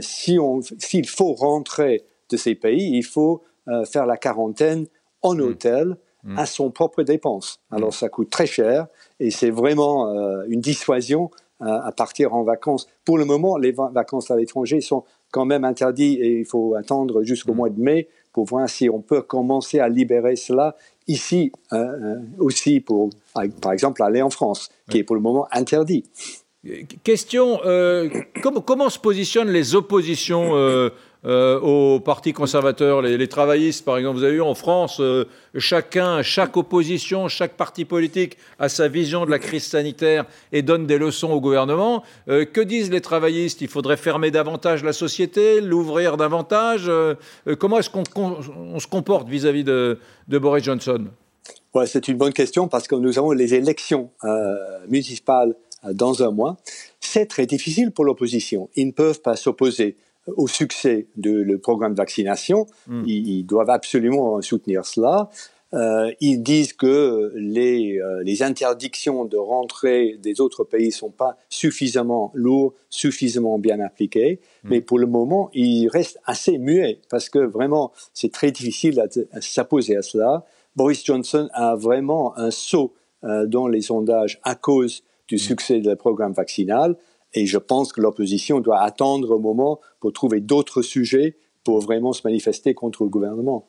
s'il 0.00 1.08
faut 1.08 1.32
rentrer 1.34 2.04
de 2.30 2.36
ces 2.36 2.54
pays, 2.54 2.96
il 2.96 3.04
faut 3.04 3.42
euh, 3.68 3.84
faire 3.84 4.06
la 4.06 4.16
quarantaine 4.16 4.86
en 5.22 5.34
hmm. 5.34 5.40
hôtel 5.40 5.96
hmm. 6.22 6.38
à 6.38 6.46
son 6.46 6.70
propre 6.70 7.02
dépense. 7.02 7.60
Alors 7.70 7.88
hmm. 7.88 7.92
ça 7.92 8.08
coûte 8.08 8.30
très 8.30 8.46
cher 8.46 8.86
et 9.20 9.30
c'est 9.30 9.50
vraiment 9.50 10.08
euh, 10.08 10.44
une 10.48 10.60
dissuasion 10.60 11.30
à 11.60 11.92
partir 11.92 12.34
en 12.34 12.42
vacances. 12.42 12.88
Pour 13.06 13.16
le 13.16 13.24
moment, 13.24 13.56
les 13.56 13.72
vacances 13.72 14.30
à 14.30 14.36
l'étranger 14.36 14.82
sont 14.82 15.04
quand 15.30 15.46
même 15.46 15.64
interdites 15.64 16.20
et 16.20 16.40
il 16.40 16.44
faut 16.44 16.74
attendre 16.74 17.22
jusqu'au 17.22 17.54
mois 17.54 17.70
de 17.70 17.80
mai 17.80 18.08
pour 18.34 18.44
voir 18.44 18.68
si 18.68 18.90
on 18.90 19.00
peut 19.00 19.22
commencer 19.22 19.78
à 19.78 19.88
libérer 19.88 20.36
cela 20.36 20.76
ici 21.06 21.52
euh, 21.72 22.16
aussi 22.38 22.80
pour, 22.80 23.08
par 23.62 23.72
exemple, 23.72 24.02
aller 24.02 24.20
en 24.20 24.28
France, 24.28 24.68
qui 24.90 24.98
est 24.98 25.04
pour 25.04 25.16
le 25.16 25.22
moment 25.22 25.46
interdit. 25.52 26.04
Question, 27.02 27.60
comment, 28.42 28.60
comment, 28.60 28.88
se 28.88 28.98
positionnent 28.98 29.50
les 29.50 29.74
oppositions 29.74 30.90
euh, 31.26 31.58
aux 31.60 32.00
partis 32.00 32.34
conservateurs, 32.34 33.00
les, 33.00 33.28
travaillistes, 33.28 33.82
par 33.82 33.96
exemple. 33.96 34.18
Vous 34.18 34.24
avez 34.24 34.34
vu 34.34 34.42
en 34.42 34.54
France, 34.54 34.98
euh, 35.00 35.24
chacun, 35.56 36.20
chaque 36.20 36.54
opposition, 36.58 37.28
chaque 37.28 37.54
parti 37.54 37.86
politique 37.86 38.36
a 38.58 38.68
sa 38.68 38.88
vision 38.88 39.24
de 39.24 39.30
la 39.30 39.38
crise 39.38 39.64
sanitaire 39.64 40.26
et 40.52 40.60
donne 40.60 40.86
des 40.86 40.98
leçons 40.98 41.30
au 41.30 41.40
gouvernement. 41.40 42.02
Euh, 42.28 42.44
que 42.44 42.60
disent 42.60 42.90
les 42.90 43.00
travaillistes? 43.00 43.62
Il 43.62 43.68
faudrait 43.68 43.96
fermer 43.96 44.30
davantage 44.30 44.84
la 44.84 44.92
société, 44.92 45.62
l'ouvrir 45.62 46.18
davantage? 46.18 46.90
comment 47.58 47.78
est-ce 47.78 47.88
qu'on 47.88 48.78
se 48.78 48.86
comporte 48.86 49.26
vis-à-vis 49.26 49.64
de, 49.64 49.98
Boris 50.28 50.62
Johnson? 50.62 51.06
C'est 51.86 52.06
une 52.06 52.16
bonne 52.16 52.32
question 52.32 52.68
parce 52.68 52.86
que 52.86 52.94
nous 52.94 53.18
avons 53.18 53.32
les 53.32 53.54
élections 53.54 54.10
euh, 54.22 54.54
municipales 54.88 55.50
euh, 55.50 55.63
dans 55.92 56.22
un 56.22 56.30
mois. 56.30 56.56
C'est 57.00 57.26
très 57.26 57.46
difficile 57.46 57.90
pour 57.90 58.04
l'opposition. 58.04 58.68
Ils 58.76 58.86
ne 58.86 58.92
peuvent 58.92 59.20
pas 59.20 59.36
s'opposer 59.36 59.96
au 60.26 60.48
succès 60.48 61.06
du 61.16 61.58
programme 61.62 61.92
de 61.92 61.98
vaccination. 61.98 62.66
Mm. 62.86 63.02
Ils, 63.06 63.44
doivent 63.44 63.70
absolument 63.70 64.40
soutenir 64.42 64.84
cela. 64.86 65.30
Euh, 65.72 66.12
ils 66.20 66.42
disent 66.42 66.72
que 66.72 67.32
les, 67.34 67.98
euh, 67.98 68.22
les, 68.22 68.44
interdictions 68.44 69.24
de 69.24 69.36
rentrer 69.36 70.16
des 70.22 70.40
autres 70.40 70.62
pays 70.62 70.92
sont 70.92 71.10
pas 71.10 71.36
suffisamment 71.48 72.30
lourdes, 72.34 72.74
suffisamment 72.90 73.58
bien 73.58 73.80
appliquées. 73.80 74.40
Mm. 74.62 74.68
Mais 74.70 74.80
pour 74.80 74.98
le 74.98 75.06
moment, 75.06 75.50
ils 75.52 75.88
restent 75.88 76.20
assez 76.26 76.58
muets 76.58 77.00
parce 77.10 77.28
que 77.28 77.40
vraiment, 77.40 77.92
c'est 78.12 78.32
très 78.32 78.52
difficile 78.52 79.00
à, 79.00 79.40
s'opposer 79.40 79.96
à 79.96 80.02
cela. 80.02 80.44
Boris 80.76 81.04
Johnson 81.04 81.48
a 81.52 81.74
vraiment 81.74 82.36
un 82.38 82.50
saut 82.50 82.94
euh, 83.24 83.46
dans 83.46 83.66
les 83.66 83.82
sondages 83.82 84.40
à 84.44 84.54
cause 84.54 85.02
du 85.28 85.36
mm. 85.36 85.38
succès 85.38 85.80
du 85.80 85.94
programme 85.96 86.32
vaccinal. 86.32 86.96
Et 87.34 87.46
je 87.46 87.58
pense 87.58 87.92
que 87.92 88.00
l'opposition 88.00 88.60
doit 88.60 88.80
attendre 88.80 89.36
un 89.36 89.40
moment 89.40 89.80
pour 90.00 90.12
trouver 90.12 90.40
d'autres 90.40 90.82
sujets 90.82 91.36
pour 91.64 91.80
vraiment 91.80 92.12
se 92.12 92.22
manifester 92.24 92.74
contre 92.74 93.04
le 93.04 93.08
gouvernement. 93.08 93.66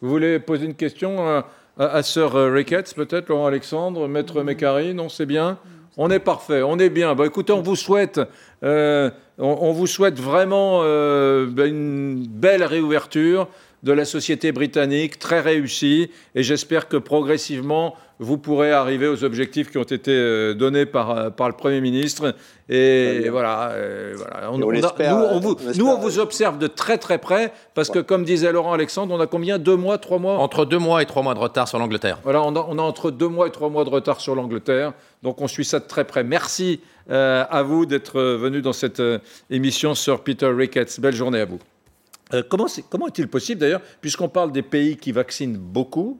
Vous 0.00 0.08
voulez 0.08 0.38
poser 0.38 0.66
une 0.66 0.74
question 0.74 1.20
à, 1.20 1.46
à, 1.76 2.02
Sœur 2.02 2.34
Ricketts, 2.52 2.94
peut-être, 2.94 3.28
Laurent 3.28 3.46
Alexandre, 3.46 4.06
Maître 4.06 4.42
Mécari 4.42 4.94
Non, 4.94 5.08
c'est 5.08 5.26
bien 5.26 5.58
on 5.98 6.10
est 6.10 6.20
parfait, 6.20 6.62
on 6.62 6.78
est 6.78 6.88
bien. 6.88 7.14
Bah, 7.14 7.26
écoutez, 7.26 7.52
on 7.52 7.60
vous 7.60 7.76
souhaite, 7.76 8.20
euh, 8.62 9.10
on, 9.36 9.72
vous 9.72 9.88
souhaite 9.88 10.18
vraiment 10.18 10.80
euh, 10.84 11.46
bah, 11.50 11.66
une 11.66 12.24
belle 12.24 12.62
réouverture 12.62 13.48
de 13.82 13.92
la 13.92 14.04
société 14.04 14.52
britannique, 14.52 15.18
très 15.18 15.40
réussie, 15.40 16.10
et 16.36 16.42
j'espère 16.44 16.88
que 16.88 16.96
progressivement, 16.96 17.94
vous 18.20 18.38
pourrez 18.38 18.72
arriver 18.72 19.06
aux 19.06 19.24
objectifs 19.24 19.70
qui 19.70 19.78
ont 19.78 19.82
été 19.82 20.10
euh, 20.10 20.54
donnés 20.54 20.86
par, 20.86 21.10
euh, 21.10 21.30
par 21.30 21.48
le 21.48 21.54
Premier 21.54 21.80
ministre. 21.80 22.34
Et 22.68 23.28
voilà, 23.30 23.70
euh, 23.70 24.14
voilà. 24.16 24.50
On, 24.52 24.58
nous, 24.58 24.66
on 24.66 25.40
vous, 25.40 25.56
nous, 25.76 25.86
on 25.86 25.98
vous 25.98 26.18
observe 26.18 26.58
de 26.58 26.66
très 26.66 26.98
très 26.98 27.18
près, 27.18 27.52
parce 27.74 27.88
que 27.90 27.98
comme 27.98 28.24
disait 28.24 28.52
Laurent 28.52 28.72
Alexandre, 28.72 29.14
on 29.14 29.20
a 29.20 29.26
combien? 29.26 29.58
Deux 29.58 29.76
mois, 29.76 29.98
trois 29.98 30.18
mois? 30.18 30.38
Entre 30.38 30.64
deux 30.64 30.78
mois 30.78 31.00
et 31.02 31.06
trois 31.06 31.22
mois 31.22 31.34
de 31.34 31.38
retard 31.38 31.68
sur 31.68 31.78
l'Angleterre. 31.78 32.18
Voilà, 32.24 32.42
on 32.42 32.54
a, 32.56 32.66
on 32.68 32.78
a, 32.78 32.82
entre 32.82 33.10
deux 33.10 33.28
mois 33.28 33.46
et 33.46 33.52
trois 33.52 33.70
mois 33.70 33.84
de 33.84 33.90
retard 33.90 34.20
sur 34.20 34.34
l'Angleterre. 34.34 34.92
Donc 35.22 35.40
on 35.40 35.48
suit 35.48 35.64
ça 35.64 35.78
de 35.78 35.86
très 35.86 36.04
près. 36.04 36.24
Merci 36.24 36.80
à 37.10 37.62
vous 37.62 37.86
d'être 37.86 38.20
venu 38.20 38.60
dans 38.60 38.74
cette 38.74 39.02
émission 39.48 39.94
sur 39.94 40.22
Peter 40.22 40.46
Ricketts. 40.46 41.00
Belle 41.00 41.14
journée 41.14 41.40
à 41.40 41.46
vous. 41.46 41.58
comment, 42.50 42.66
comment 42.90 43.06
est-il 43.06 43.28
possible 43.28 43.60
d'ailleurs, 43.60 43.80
puisqu'on 44.02 44.28
parle 44.28 44.52
des 44.52 44.62
pays 44.62 44.98
qui 44.98 45.12
vaccinent 45.12 45.56
beaucoup, 45.56 46.18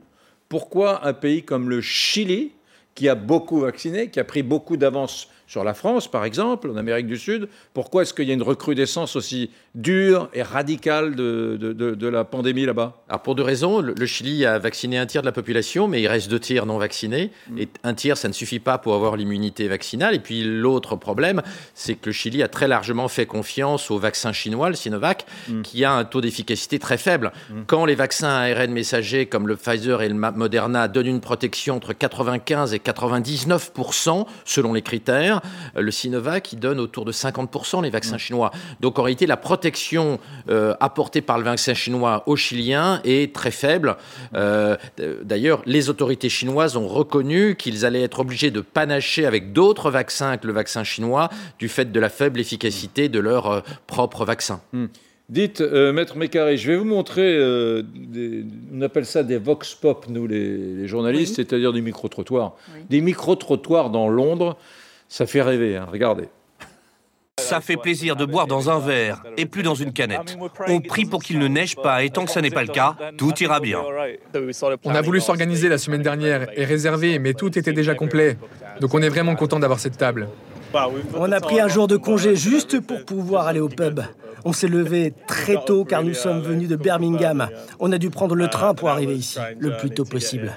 pourquoi 0.49 1.05
un 1.07 1.13
pays 1.13 1.43
comme 1.43 1.69
le 1.69 1.79
Chili, 1.79 2.51
qui 2.95 3.07
a 3.07 3.15
beaucoup 3.15 3.61
vacciné, 3.61 4.09
qui 4.09 4.19
a 4.19 4.25
pris 4.25 4.43
beaucoup 4.43 4.75
d'avance 4.75 5.29
sur 5.49 5.63
la 5.63 5.73
France, 5.73 6.07
par 6.07 6.25
exemple, 6.25 6.69
en 6.69 6.75
Amérique 6.75 7.07
du 7.07 7.17
Sud, 7.17 7.49
pourquoi 7.73 8.03
est-ce 8.03 8.13
qu'il 8.13 8.27
y 8.27 8.29
a 8.29 8.35
une 8.35 8.43
recrudescence 8.43 9.15
aussi 9.15 9.49
dure 9.73 10.29
et 10.35 10.43
radicale 10.43 11.15
de, 11.15 11.57
de, 11.59 12.07
la 12.07 12.23
pandémie 12.23 12.67
là-bas? 12.67 13.01
Alors 13.09 13.23
pour 13.23 13.33
deux 13.33 13.41
raisons. 13.41 13.81
Le, 13.81 14.05
Chili 14.05 14.45
a 14.45 14.59
vacciné 14.59 14.99
un 14.99 15.07
tiers 15.07 15.23
de 15.23 15.25
la 15.25 15.31
population, 15.31 15.87
mais 15.87 16.03
il 16.03 16.07
reste 16.07 16.29
deux 16.29 16.39
tiers 16.39 16.67
non 16.67 16.77
vaccinés. 16.77 17.31
Mm. 17.49 17.57
Et 17.57 17.69
un 17.83 17.95
tiers, 17.95 18.15
ça 18.15 18.27
ne 18.27 18.33
suffit 18.33 18.59
pas 18.59 18.77
pour 18.77 18.93
avoir 18.93 19.15
l'immunité 19.15 19.67
vaccinale. 19.67 20.13
Et 20.13 20.19
puis 20.19 20.43
l'autre 20.43 20.95
problème, 20.95 21.41
c'est 21.73 21.95
que 21.95 22.05
le 22.05 22.11
Chili 22.11 22.43
a 22.43 22.47
très 22.47 22.67
largement 22.67 23.07
fait 23.07 23.25
confiance 23.25 23.89
au 23.89 23.97
vaccin 23.97 24.31
chinois, 24.31 24.69
le 24.69 24.75
Sinovac, 24.75 25.25
mm. 25.47 25.63
qui 25.63 25.83
a 25.83 25.93
un 25.93 26.05
taux 26.05 26.21
d'efficacité 26.21 26.77
très 26.77 26.99
faible. 26.99 27.31
Mm. 27.49 27.61
Quand 27.65 27.85
les 27.85 27.95
vaccins 27.95 28.29
ARN 28.29 28.71
messagers 28.71 29.25
comme 29.25 29.47
le 29.47 29.55
Pfizer 29.55 30.03
et 30.03 30.09
le 30.09 30.13
Moderna 30.13 30.87
donnent 30.87 31.07
une 31.07 31.21
protection 31.21 31.77
entre 31.77 31.93
95 31.93 32.75
et 32.75 32.77
99% 32.77 34.27
selon 34.45 34.73
les 34.73 34.83
critères, 34.83 35.38
euh, 35.75 35.81
le 35.81 35.91
Sinovac, 35.91 36.43
qui 36.43 36.55
donne 36.55 36.79
autour 36.79 37.05
de 37.05 37.11
50% 37.11 37.83
les 37.83 37.89
vaccins 37.89 38.17
chinois. 38.17 38.51
Donc 38.79 38.99
en 38.99 39.03
réalité, 39.03 39.25
la 39.25 39.37
protection 39.37 40.19
euh, 40.49 40.75
apportée 40.79 41.21
par 41.21 41.37
le 41.37 41.43
vaccin 41.43 41.73
chinois 41.73 42.23
aux 42.25 42.35
Chiliens 42.35 43.01
est 43.03 43.33
très 43.33 43.51
faible. 43.51 43.97
Euh, 44.35 44.77
d'ailleurs, 45.23 45.61
les 45.65 45.89
autorités 45.89 46.29
chinoises 46.29 46.77
ont 46.77 46.87
reconnu 46.87 47.55
qu'ils 47.55 47.85
allaient 47.85 48.03
être 48.03 48.19
obligés 48.19 48.51
de 48.51 48.61
panacher 48.61 49.25
avec 49.25 49.53
d'autres 49.53 49.91
vaccins 49.91 50.37
que 50.37 50.47
le 50.47 50.53
vaccin 50.53 50.83
chinois 50.83 51.29
du 51.57 51.69
fait 51.69 51.91
de 51.91 51.99
la 51.99 52.09
faible 52.09 52.39
efficacité 52.39 53.09
de 53.09 53.19
leur 53.19 53.63
propre 53.87 54.25
vaccin. 54.25 54.61
Hmm. 54.73 54.87
Dites, 55.29 55.61
Maître 55.61 56.17
Mécaré, 56.17 56.57
je 56.57 56.71
vais 56.71 56.77
vous 56.77 56.85
montrer, 56.85 57.37
on 58.73 58.81
appelle 58.81 59.05
ça 59.05 59.21
des 59.21 59.37
vox 59.37 59.75
pop, 59.75 60.07
nous 60.09 60.25
les, 60.25 60.87
journalistes, 60.87 61.35
c'est-à-dire 61.35 61.71
des 61.71 61.81
micro-trottoirs. 61.81 62.55
Des 62.89 63.01
micro-trottoirs 63.01 63.91
dans 63.91 64.09
Londres 64.09 64.57
ça 65.09 65.25
fait 65.25 65.41
rêver, 65.41 65.75
hein. 65.75 65.87
regardez. 65.91 66.29
Ça 67.39 67.61
fait 67.61 67.77
plaisir 67.77 68.15
de 68.15 68.25
boire 68.25 68.47
dans 68.47 68.69
un 68.69 68.79
verre 68.79 69.23
et 69.37 69.45
plus 69.45 69.63
dans 69.63 69.73
une 69.73 69.91
canette. 69.91 70.37
On 70.67 70.81
prie 70.81 71.05
pour 71.05 71.23
qu'il 71.23 71.39
ne 71.39 71.47
neige 71.47 71.75
pas 71.75 72.03
et 72.03 72.09
tant 72.09 72.25
que 72.25 72.31
ça 72.31 72.41
n'est 72.41 72.51
pas 72.51 72.61
le 72.61 72.67
cas, 72.67 72.95
tout 73.17 73.33
ira 73.41 73.59
bien. 73.59 73.81
On 74.83 74.93
a 74.93 75.01
voulu 75.01 75.19
s'organiser 75.19 75.67
la 75.67 75.77
semaine 75.77 76.03
dernière 76.03 76.47
et 76.55 76.63
réserver, 76.65 77.17
mais 77.17 77.33
tout 77.33 77.57
était 77.57 77.73
déjà 77.73 77.95
complet. 77.95 78.37
Donc 78.81 78.93
on 78.93 79.01
est 79.01 79.09
vraiment 79.09 79.35
content 79.35 79.59
d'avoir 79.59 79.79
cette 79.79 79.97
table. 79.97 80.29
On 81.15 81.31
a 81.31 81.39
pris 81.39 81.59
un 81.59 81.67
jour 81.67 81.87
de 81.87 81.97
congé 81.97 82.35
juste 82.35 82.79
pour 82.79 83.03
pouvoir 83.03 83.47
aller 83.47 83.59
au 83.59 83.69
pub. 83.69 84.01
On 84.45 84.53
s'est 84.53 84.67
levé 84.67 85.13
très 85.27 85.57
tôt 85.65 85.85
car 85.85 86.03
nous 86.03 86.13
sommes 86.13 86.41
venus 86.41 86.69
de 86.69 86.75
Birmingham. 86.75 87.49
On 87.79 87.91
a 87.91 87.97
dû 87.97 88.09
prendre 88.09 88.35
le 88.35 88.47
train 88.47 88.73
pour 88.73 88.89
arriver 88.89 89.15
ici 89.15 89.39
le 89.59 89.77
plus 89.77 89.89
tôt 89.89 90.05
possible. 90.05 90.53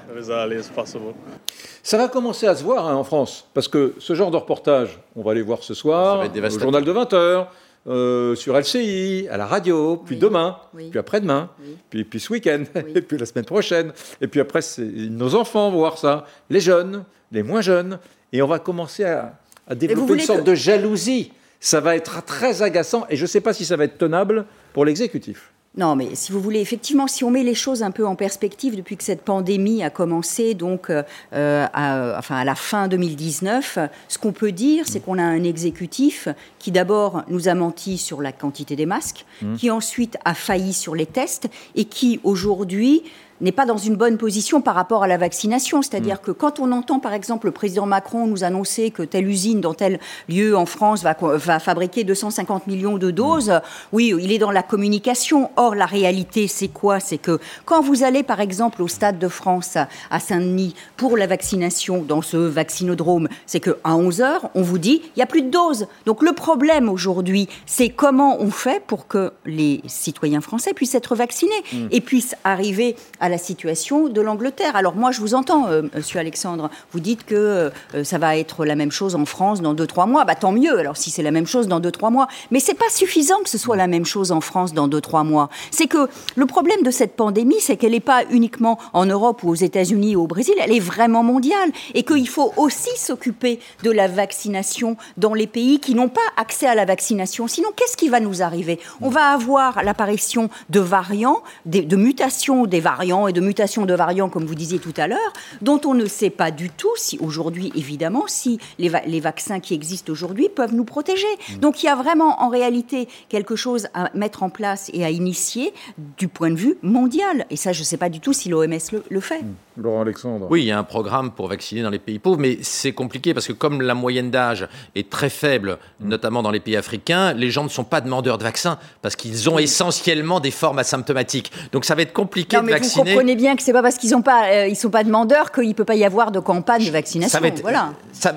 Ça 1.82 1.98
va 1.98 2.08
commencer 2.08 2.46
à 2.46 2.54
se 2.54 2.62
voir 2.62 2.86
hein, 2.86 2.94
en 2.94 3.04
France, 3.04 3.48
parce 3.54 3.68
que 3.68 3.94
ce 3.98 4.14
genre 4.14 4.30
de 4.30 4.36
reportage, 4.36 5.00
on 5.16 5.22
va 5.22 5.32
aller 5.32 5.42
voir 5.42 5.62
ce 5.62 5.74
soir, 5.74 6.24
au 6.24 6.58
journal 6.58 6.84
de 6.84 6.92
20h, 6.92 7.46
euh, 7.88 8.36
sur 8.36 8.56
LCI, 8.56 9.26
à 9.28 9.36
la 9.36 9.46
radio, 9.46 9.96
puis 9.96 10.16
demain, 10.16 10.56
puis 10.90 10.98
après-demain, 10.98 11.50
puis, 11.90 12.04
puis 12.04 12.20
ce 12.20 12.32
week-end, 12.32 12.62
et 12.94 13.02
puis 13.02 13.18
la 13.18 13.26
semaine 13.26 13.44
prochaine, 13.44 13.92
et 14.20 14.28
puis 14.28 14.38
après, 14.38 14.60
nos 14.78 15.34
enfants 15.34 15.70
vont 15.70 15.78
voir 15.78 15.98
ça, 15.98 16.24
les 16.48 16.60
jeunes, 16.60 17.02
les 17.32 17.42
moins 17.42 17.60
jeunes, 17.60 17.98
et 18.32 18.40
on 18.40 18.46
va 18.46 18.60
commencer 18.60 19.04
à, 19.04 19.34
développer 19.74 20.14
une 20.14 20.20
sorte 20.20 20.44
de 20.44 20.54
jalousie. 20.54 21.32
Ça 21.64 21.80
va 21.80 21.94
être 21.94 22.24
très 22.24 22.60
agaçant, 22.60 23.06
et 23.08 23.16
je 23.16 23.22
ne 23.22 23.28
sais 23.28 23.40
pas 23.40 23.52
si 23.52 23.64
ça 23.64 23.76
va 23.76 23.84
être 23.84 23.96
tenable 23.96 24.46
pour 24.72 24.84
l'exécutif. 24.84 25.52
Non, 25.76 25.94
mais 25.94 26.14
si 26.14 26.32
vous 26.32 26.40
voulez, 26.40 26.60
effectivement, 26.60 27.06
si 27.06 27.22
on 27.22 27.30
met 27.30 27.44
les 27.44 27.54
choses 27.54 27.84
un 27.84 27.92
peu 27.92 28.04
en 28.04 28.16
perspective 28.16 28.76
depuis 28.76 28.96
que 28.96 29.04
cette 29.04 29.22
pandémie 29.22 29.82
a 29.84 29.88
commencé, 29.88 30.54
donc 30.54 30.90
euh, 30.90 31.02
à, 31.32 32.18
enfin, 32.18 32.36
à 32.36 32.44
la 32.44 32.56
fin 32.56 32.88
2019, 32.88 33.78
ce 34.08 34.18
qu'on 34.18 34.32
peut 34.32 34.50
dire, 34.52 34.86
c'est 34.86 35.00
qu'on 35.00 35.18
a 35.18 35.22
un 35.22 35.44
exécutif 35.44 36.28
qui 36.58 36.72
d'abord 36.72 37.22
nous 37.28 37.48
a 37.48 37.54
menti 37.54 37.96
sur 37.96 38.20
la 38.20 38.32
quantité 38.32 38.74
des 38.74 38.84
masques, 38.84 39.24
mmh. 39.40 39.54
qui 39.54 39.70
ensuite 39.70 40.18
a 40.24 40.34
failli 40.34 40.74
sur 40.74 40.96
les 40.96 41.06
tests 41.06 41.48
et 41.76 41.84
qui 41.86 42.18
aujourd'hui 42.24 43.04
n'est 43.42 43.52
pas 43.52 43.66
dans 43.66 43.76
une 43.76 43.96
bonne 43.96 44.18
position 44.18 44.60
par 44.60 44.74
rapport 44.74 45.02
à 45.02 45.06
la 45.06 45.16
vaccination. 45.16 45.82
C'est-à-dire 45.82 46.16
mm. 46.16 46.24
que 46.24 46.30
quand 46.30 46.60
on 46.60 46.72
entend, 46.72 47.00
par 47.00 47.12
exemple, 47.12 47.46
le 47.46 47.52
président 47.52 47.86
Macron 47.86 48.26
nous 48.26 48.44
annoncer 48.44 48.90
que 48.90 49.02
telle 49.02 49.28
usine 49.28 49.60
dans 49.60 49.74
tel 49.74 49.98
lieu 50.28 50.56
en 50.56 50.66
France 50.66 51.02
va, 51.02 51.16
va 51.20 51.58
fabriquer 51.58 52.04
250 52.04 52.66
millions 52.66 52.98
de 52.98 53.10
doses, 53.10 53.50
mm. 53.50 53.60
oui, 53.92 54.14
il 54.18 54.32
est 54.32 54.38
dans 54.38 54.50
la 54.50 54.62
communication. 54.62 55.50
Or, 55.56 55.74
la 55.74 55.86
réalité, 55.86 56.48
c'est 56.48 56.68
quoi? 56.68 57.00
C'est 57.00 57.18
que 57.18 57.38
quand 57.64 57.82
vous 57.82 58.04
allez, 58.04 58.22
par 58.22 58.40
exemple, 58.40 58.82
au 58.82 58.88
Stade 58.88 59.18
de 59.18 59.28
France 59.28 59.76
à 60.10 60.20
Saint-Denis 60.20 60.74
pour 60.96 61.16
la 61.16 61.26
vaccination 61.26 62.02
dans 62.02 62.22
ce 62.22 62.36
vaccinodrome, 62.36 63.28
c'est 63.46 63.60
qu'à 63.60 63.74
11 63.84 64.20
heures, 64.20 64.50
on 64.54 64.62
vous 64.62 64.78
dit, 64.78 65.02
il 65.04 65.18
n'y 65.18 65.22
a 65.22 65.26
plus 65.26 65.42
de 65.42 65.50
doses. 65.50 65.86
Donc 66.06 66.22
le 66.22 66.32
problème 66.32 66.88
aujourd'hui, 66.88 67.48
c'est 67.66 67.88
comment 67.88 68.40
on 68.40 68.50
fait 68.50 68.82
pour 68.86 69.06
que 69.08 69.32
les 69.44 69.80
citoyens 69.86 70.40
français 70.40 70.74
puissent 70.74 70.94
être 70.94 71.14
vaccinés 71.14 71.52
mm. 71.72 71.88
et 71.90 72.00
puissent 72.00 72.36
arriver 72.44 72.96
à 73.20 73.28
la 73.28 73.31
situation 73.38 74.08
de 74.08 74.20
l'Angleterre. 74.20 74.76
Alors 74.76 74.94
moi, 74.94 75.10
je 75.10 75.20
vous 75.20 75.34
entends, 75.34 75.68
euh, 75.68 75.82
Monsieur 75.94 76.20
Alexandre. 76.20 76.70
Vous 76.92 77.00
dites 77.00 77.24
que 77.24 77.70
euh, 77.94 78.04
ça 78.04 78.18
va 78.18 78.36
être 78.36 78.64
la 78.64 78.74
même 78.74 78.92
chose 78.92 79.14
en 79.14 79.24
France 79.24 79.60
dans 79.60 79.74
deux 79.74 79.86
trois 79.86 80.06
mois. 80.06 80.24
Bah 80.24 80.34
tant 80.34 80.52
mieux. 80.52 80.78
Alors 80.78 80.96
si 80.96 81.10
c'est 81.10 81.22
la 81.22 81.30
même 81.30 81.46
chose 81.46 81.68
dans 81.68 81.80
deux 81.80 81.90
trois 81.90 82.10
mois, 82.10 82.28
mais 82.50 82.60
c'est 82.60 82.74
pas 82.74 82.90
suffisant 82.90 83.40
que 83.42 83.50
ce 83.50 83.58
soit 83.58 83.76
la 83.76 83.86
même 83.86 84.04
chose 84.04 84.32
en 84.32 84.40
France 84.40 84.74
dans 84.74 84.88
deux 84.88 85.00
trois 85.00 85.24
mois. 85.24 85.48
C'est 85.70 85.86
que 85.86 86.08
le 86.36 86.46
problème 86.46 86.82
de 86.82 86.90
cette 86.90 87.16
pandémie, 87.16 87.60
c'est 87.60 87.76
qu'elle 87.76 87.92
n'est 87.92 88.00
pas 88.00 88.22
uniquement 88.30 88.78
en 88.92 89.06
Europe 89.06 89.42
ou 89.42 89.50
aux 89.50 89.54
États-Unis 89.54 90.16
ou 90.16 90.22
au 90.22 90.26
Brésil. 90.26 90.54
Elle 90.60 90.72
est 90.72 90.80
vraiment 90.80 91.22
mondiale 91.22 91.70
et 91.94 92.02
qu'il 92.02 92.28
faut 92.28 92.52
aussi 92.56 92.90
s'occuper 92.96 93.60
de 93.82 93.90
la 93.90 94.08
vaccination 94.08 94.96
dans 95.16 95.34
les 95.34 95.46
pays 95.46 95.80
qui 95.80 95.94
n'ont 95.94 96.08
pas 96.08 96.20
accès 96.36 96.66
à 96.66 96.74
la 96.74 96.84
vaccination. 96.84 97.46
Sinon, 97.48 97.68
qu'est-ce 97.74 97.96
qui 97.96 98.08
va 98.08 98.20
nous 98.20 98.42
arriver? 98.42 98.78
On 99.00 99.08
va 99.08 99.26
avoir 99.32 99.82
l'apparition 99.82 100.50
de 100.70 100.80
variants, 100.80 101.42
de 101.66 101.96
mutations 101.96 102.66
des 102.66 102.80
variants 102.80 103.21
variants 103.22 103.28
et 103.28 103.32
de 103.32 103.40
mutations 103.40 103.86
de 103.86 103.94
variants, 103.94 104.28
comme 104.28 104.44
vous 104.44 104.54
disiez 104.54 104.78
tout 104.78 104.94
à 104.96 105.06
l'heure, 105.06 105.32
dont 105.60 105.80
on 105.84 105.94
ne 105.94 106.06
sait 106.06 106.30
pas 106.30 106.50
du 106.50 106.70
tout 106.70 106.92
si 106.96 107.18
aujourd'hui, 107.18 107.72
évidemment, 107.74 108.24
si 108.26 108.58
les, 108.78 108.90
les 109.06 109.20
vaccins 109.20 109.60
qui 109.60 109.74
existent 109.74 110.12
aujourd'hui 110.12 110.48
peuvent 110.48 110.74
nous 110.74 110.84
protéger. 110.84 111.26
Mm. 111.50 111.58
Donc 111.58 111.82
il 111.82 111.86
y 111.86 111.88
a 111.88 111.94
vraiment 111.94 112.42
en 112.42 112.48
réalité 112.48 113.08
quelque 113.28 113.56
chose 113.56 113.88
à 113.94 114.10
mettre 114.14 114.42
en 114.42 114.50
place 114.50 114.90
et 114.92 115.04
à 115.04 115.10
initier 115.10 115.72
du 116.18 116.28
point 116.28 116.50
de 116.50 116.56
vue 116.56 116.76
mondial. 116.82 117.46
Et 117.50 117.56
ça, 117.56 117.72
je 117.72 117.80
ne 117.80 117.84
sais 117.84 117.96
pas 117.96 118.08
du 118.08 118.20
tout 118.20 118.32
si 118.32 118.48
l'OMS 118.48 118.78
le, 119.10 119.20
fait. 119.20 119.42
Mm. 119.42 119.54
Laurent 119.78 120.02
Alexandre. 120.02 120.46
Oui, 120.50 120.62
il 120.62 120.66
y 120.66 120.72
a 120.72 120.78
un 120.78 120.84
programme 120.84 121.30
pour 121.32 121.48
vacciner 121.48 121.82
dans 121.82 121.90
les 121.90 121.98
pays 121.98 122.18
pauvres, 122.18 122.38
mais 122.38 122.58
c'est 122.62 122.92
compliqué 122.92 123.34
parce 123.34 123.46
que 123.46 123.52
comme 123.52 123.80
la 123.82 123.94
moyenne 123.94 124.30
d'âge 124.30 124.68
est 124.94 125.08
très 125.08 125.30
faible, 125.30 125.78
mm. 126.00 126.08
notamment 126.08 126.42
dans 126.42 126.50
les 126.50 126.60
pays 126.60 126.76
africains, 126.76 127.32
les 127.32 127.50
gens 127.50 127.64
ne 127.64 127.68
sont 127.68 127.84
pas 127.84 128.00
demandeurs 128.00 128.38
de 128.38 128.44
vaccins 128.44 128.78
parce 129.00 129.16
qu'ils 129.16 129.48
ont 129.48 129.58
essentiellement 129.58 130.40
des 130.40 130.50
formes 130.50 130.78
asymptomatiques. 130.78 131.52
Donc 131.72 131.84
ça 131.84 131.94
va 131.94 132.02
être 132.02 132.12
compliqué 132.12 132.56
non, 132.56 132.64
de 132.64 132.70
vacciner. 132.70 133.01
Vous 133.02 133.10
comprenez 133.10 133.36
bien 133.36 133.56
que 133.56 133.62
c'est 133.62 133.72
pas 133.72 133.82
parce 133.82 133.96
qu'ils 133.96 134.10
pas, 134.22 134.46
euh, 134.50 134.66
ils 134.68 134.76
sont 134.76 134.90
pas 134.90 135.04
demandeurs 135.04 135.52
qu'il 135.52 135.74
peut 135.74 135.84
pas 135.84 135.94
y 135.94 136.04
avoir 136.04 136.30
de 136.30 136.40
campagne 136.40 136.84
de 136.84 136.90
vaccination. 136.90 137.30
Ça 137.30 137.40
va 137.40 137.48
être, 137.48 137.62
voilà. 137.62 137.92
Ça 138.12 138.34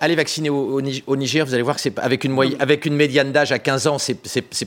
allez 0.00 0.14
vacciner 0.14 0.50
au, 0.50 0.80
Niger, 0.80 1.44
vous 1.44 1.54
allez 1.54 1.62
voir 1.62 1.76
que 1.76 1.82
c'est 1.82 1.98
avec 1.98 2.24
une 2.24 2.32
moyenne, 2.32 2.56
avec 2.60 2.86
une 2.86 2.94
médiane 2.94 3.32
d'âge 3.32 3.52
à 3.52 3.58
15 3.58 3.86
ans, 3.86 3.98
c'est 3.98 4.14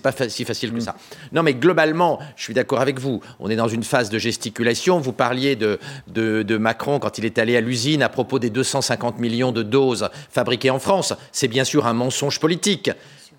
pas 0.01 0.12
si 0.27 0.45
facile 0.45 0.71
que 0.71 0.77
mm. 0.77 0.81
ça. 0.81 0.95
Non, 1.31 1.43
mais 1.43 1.53
globalement, 1.53 2.19
je 2.36 2.43
suis 2.43 2.53
d'accord 2.53 2.81
avec 2.81 3.00
vous. 3.00 3.21
On 3.39 3.50
est 3.50 3.55
dans 3.55 3.67
une 3.67 3.83
phase 3.83 4.10
de 4.10 4.19
gesticulation. 4.19 5.00
Vous 5.00 5.13
parliez 5.13 5.55
de, 5.55 5.79
de, 6.07 6.43
de 6.43 6.57
Macron 6.57 7.00
quand 7.00 7.17
il 7.17 7.25
est 7.25 7.38
allé 7.38 7.57
à 7.57 7.62
l'usine 7.62 8.03
à 8.03 8.10
propos 8.10 8.39
des 8.39 8.50
250 8.50 9.19
millions 9.19 9.51
de 9.51 9.63
doses 9.63 10.10
fabriquées 10.29 10.69
en 10.69 10.79
France. 10.79 11.13
C'est 11.31 11.48
bien 11.48 11.63
sûr 11.63 11.88
un 11.88 11.93
mensonge 11.93 12.39
politique. 12.39 12.91